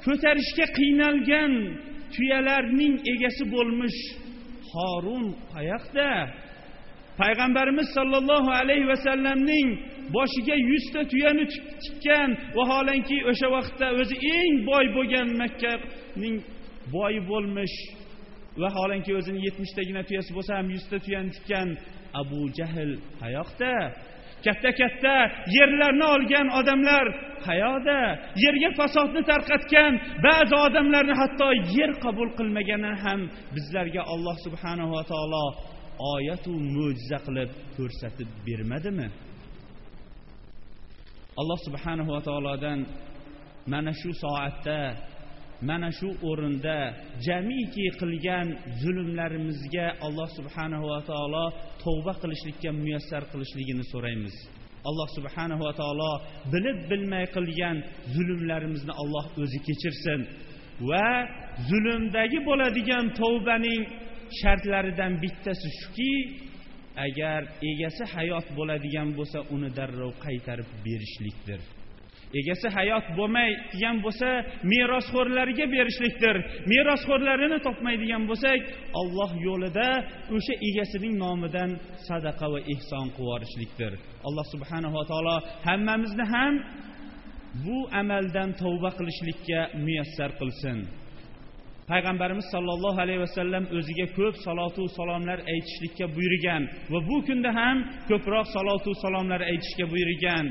ko'tarishga 0.05 0.65
qiynalgan 0.77 1.53
tuyalarning 2.13 2.95
egasi 3.13 3.43
bo'lmish 3.53 3.99
horun 4.71 5.25
qayoqda? 5.53 6.09
Payg'ambarimiz 7.21 7.87
sollallohu 7.97 8.49
alayhi 8.61 8.87
vasallamning 8.93 9.67
boshiga 10.15 10.55
yuzta 10.71 11.01
tuyani 11.11 11.45
tikkan 11.83 12.29
vaholanki 12.57 13.17
o'sha 13.31 13.47
vaqtda 13.55 13.87
o'zi 14.01 14.15
eng 14.37 14.53
boy 14.69 14.85
bo'lgan 14.95 15.27
makkaning 15.41 16.35
boyi 16.95 17.21
bo'lmish 17.31 17.75
vaholanki 18.63 19.11
o'zini 19.19 19.39
yetmishtagina 19.47 20.01
tuyasi 20.09 20.31
bo'lsa 20.37 20.51
ham 20.59 20.67
yuzta 20.75 20.97
tuyani 21.05 21.29
tikkan 21.35 21.69
abu 22.21 22.41
jahl 22.57 22.91
qayoqda 23.21 23.73
katta 24.45 24.71
katta 24.81 25.15
yerlarni 25.57 26.05
olgan 26.15 26.47
odamlar 26.59 27.05
qayoqda 27.47 27.99
yerga 28.43 28.69
fasodni 28.79 29.21
tarqatgan 29.31 29.93
ba'zi 30.27 30.55
odamlarni 30.67 31.15
hatto 31.21 31.47
yer 31.77 31.91
qabul 32.05 32.29
qilmagani 32.39 32.91
ham 33.03 33.21
bizlarga 33.55 34.01
alloh 34.13 34.35
subhanava 34.45 35.01
taolo 35.11 35.45
oyatu 36.13 36.51
mo'jiza 36.75 37.17
qilib 37.25 37.49
ko'rsatib 37.77 38.29
bermadimi? 38.47 39.07
Alloh 41.39 41.59
subhanahu 41.67 42.09
va 42.15 42.21
taolodan 42.27 42.79
mana 43.73 43.91
shu 44.01 44.09
soatda 44.23 44.79
mana 45.69 45.89
shu 45.99 46.09
o'rinda 46.29 46.77
jamiki 47.27 47.85
qilgan 48.01 48.47
zulmlarimizga 48.81 49.87
alloh 50.07 50.29
subhanahu 50.37 50.85
va 50.91 50.99
taolo 51.11 51.45
tavba 51.83 52.13
qilishlikka 52.21 52.69
muyassar 52.81 53.23
qilishligini 53.31 53.83
so'raymiz. 53.93 54.35
Alloh 54.89 55.07
subhanahu 55.17 55.61
va 55.67 55.73
taolo 55.81 56.11
bilib 56.53 56.79
bilmay 56.91 57.25
qilgan 57.35 57.77
zulmlarimizni 58.15 58.93
alloh 59.01 59.25
o'zi 59.43 59.59
kechirsin 59.67 60.19
va 60.89 61.09
zulmdagi 61.69 62.39
bo'ladigan 62.49 63.05
tavbaning 63.21 63.81
shartlaridan 64.41 65.13
bittasi 65.23 65.69
shuki 65.79 66.13
agar 67.05 67.41
egasi 67.71 68.03
hayot 68.15 68.47
bo'ladigan 68.57 69.09
bo'lsa 69.17 69.39
uni 69.55 69.69
darrov 69.77 70.13
qaytarib 70.25 70.69
berishlikdir. 70.85 71.61
Egasi 72.39 72.67
hayot 72.77 73.05
bo'lmaydigan 73.17 73.97
bo'lsa 74.05 74.29
merosxo'rlarga 74.71 75.65
berishlikdir. 75.75 76.35
Merosxo'rlarini 76.71 77.57
topmaydigan 77.67 78.23
bo'lsak 78.29 78.59
olloh 79.01 79.31
yo'lida 79.47 79.87
o'sha 80.35 80.53
egasining 80.69 81.13
nomidan 81.23 81.71
sadaqa 82.07 82.45
va 82.53 82.59
ehson 82.73 83.07
qilib 83.15 83.19
yuborishlikdir. 83.19 83.91
Alloh 84.27 84.45
subhanava 84.53 85.01
taolo 85.11 85.35
hammamizni 85.67 86.25
ham 86.33 86.53
bu 87.65 87.77
amaldan 88.01 88.49
tavba 88.61 88.89
qilishlikka 88.97 89.59
muyassar 89.85 90.31
qilsin. 90.39 90.77
Payg'ambarimiz 91.91 92.47
sollallohu 92.53 92.99
alayhi 93.05 93.21
vasallam 93.27 93.63
o'ziga 93.77 94.07
ko'p 94.17 94.35
salotu 94.47 94.83
salomlar 94.97 95.39
aytishlikka 95.53 96.05
buyurgan 96.15 96.63
va 96.91 96.99
bu 97.09 97.17
kunda 97.27 97.49
ham 97.59 97.77
ko'proq 98.09 98.45
salotu 98.55 98.91
salomlar 99.03 99.41
aytishga 99.51 99.85
buyurgan. 99.93 100.45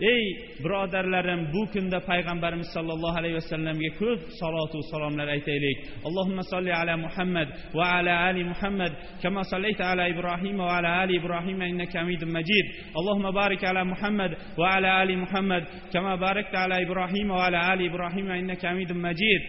Ey 0.00 0.24
birodarlarim 0.64 1.40
bu 1.54 1.62
kunda 1.72 1.98
payg'ambarimiz 2.10 2.68
sollallohu 2.76 3.18
alayhi 3.20 3.36
vasallamga 3.40 3.90
ko'p 4.00 4.20
salotu 4.40 4.78
salomlar 4.90 5.28
aytaylik. 5.36 5.78
Allohumma 6.08 6.42
solli 6.52 6.72
ala 6.80 6.96
muhammad 6.96 7.48
va 7.74 7.84
ala 7.98 8.12
ali 8.28 8.42
muhammad 8.52 8.92
kama 9.22 9.42
sallayta 9.52 9.84
ala 9.92 10.04
ibrohim 10.14 10.58
va 10.58 10.78
ala 10.78 10.90
ali 11.02 11.14
ibrohim 11.20 11.58
innaka 11.70 11.98
hamidum 12.00 12.30
majid. 12.36 12.66
Allohumma 12.98 13.30
barik 13.40 13.62
ala 13.70 13.84
muhammad 13.92 14.32
va 14.58 14.66
ala 14.76 14.90
ali 15.02 15.16
muhammad 15.24 15.62
kama 15.92 16.12
barakta 16.24 16.58
ala 16.64 16.76
ibrohim 16.86 17.28
va 17.28 17.46
ala 17.46 17.58
ali 17.72 17.84
ibrohim 17.90 18.26
innaka 18.40 18.68
hamidum 18.70 18.98
majid. 19.08 19.42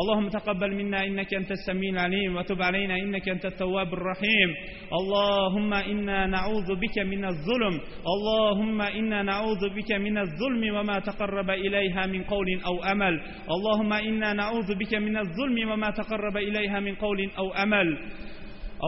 اللهم 0.00 0.28
تقبل 0.28 0.74
منا 0.74 1.04
إنك 1.04 1.34
أنت 1.34 1.50
السميع 1.50 1.90
العليم 1.90 2.36
وتب 2.36 2.62
علينا 2.62 2.94
إنك 2.96 3.28
أنت 3.28 3.46
التواب 3.46 3.94
الرحيم. 3.94 4.48
اللهم 5.00 5.74
إنا 5.74 6.26
نعوذ 6.26 6.74
بك 6.74 6.98
من 6.98 7.24
الظلم. 7.24 7.80
اللهم 8.14 8.80
إنا 8.80 9.22
نعوذ 9.22 9.68
بك 9.76 9.92
من 9.92 10.18
الظلم 10.18 10.74
وما 10.74 10.98
تقرب 10.98 11.50
إليها 11.50 12.06
من 12.06 12.22
قول 12.22 12.60
أو 12.66 12.84
أمل. 12.84 13.20
اللهم 13.50 13.92
إنا 13.92 14.32
نعوذ 14.32 14.74
بك 14.74 14.94
من 14.94 15.16
الظلم 15.16 15.70
وما 15.70 15.90
تقرب 15.90 16.36
إليها 16.36 16.80
من 16.80 16.94
قول 16.94 17.30
أو 17.38 17.52
أمل. 17.52 17.98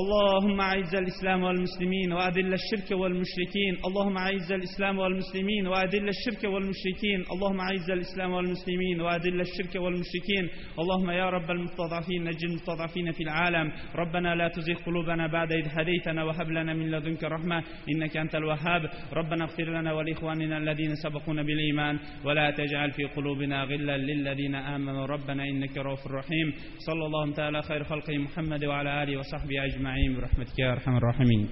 اللهم 0.01 0.61
اعز 0.61 0.95
الاسلام 0.95 1.43
والمسلمين 1.43 2.13
واذل 2.13 2.55
الشرك 2.55 2.91
والمشركين 3.01 3.75
اللهم 3.87 4.17
اعز 4.17 4.53
الاسلام 4.53 4.99
والمسلمين 4.99 5.67
واذل 5.67 6.09
الشرك 6.09 6.45
والمشركين 6.45 7.21
اللهم 7.33 7.61
اعز 7.61 7.91
الاسلام 7.91 8.33
والمسلمين 8.33 9.01
واذل 9.01 9.41
الشرك 9.41 9.75
والمشركين 9.75 10.49
اللهم 10.79 11.11
يا 11.11 11.31
رب 11.31 11.51
المستضعفين 11.51 12.25
نجي 12.25 12.47
المستضعفين 12.47 13.13
في 13.13 13.23
العالم 13.23 13.73
ربنا 13.95 14.35
لا 14.35 14.49
تزغ 14.49 14.75
قلوبنا 14.87 15.27
بعد 15.27 15.53
إذ 15.53 15.67
هديتنا 15.79 16.25
وهب 16.25 16.51
لنا 16.51 16.75
من 16.75 16.91
لدنك 16.91 17.25
رحمة 17.25 17.65
إنك 17.95 18.17
أنت 18.17 18.35
الوهاب 18.35 18.83
ربنا 19.13 19.45
اغفر 19.45 19.69
لنا 19.81 19.93
ولإخواننا 19.93 20.59
الذين 20.59 20.95
سبقونا 20.95 21.43
بالإيمان 21.43 21.99
ولا 22.25 22.51
تجعل 22.51 22.91
في 22.91 23.05
قلوبنا 23.05 23.65
غلا 23.65 23.97
للذين 23.97 24.55
آمنوا 24.55 25.07
ربنا 25.07 25.45
إنك 25.45 25.77
رؤوف 25.77 26.07
رحيم 26.07 26.53
صلى 26.79 27.07
الله 27.07 27.33
تعالى 27.33 27.63
خير 27.63 27.85
خلقه 27.85 28.19
محمد 28.19 28.65
وعلى 28.65 29.03
آله 29.03 29.19
وصحبه 29.19 29.61
أجمعين 29.83 30.15
برحمتك 30.17 30.59
يا 30.59 30.73
أرحم 30.73 30.97
الراحمين. 30.97 31.49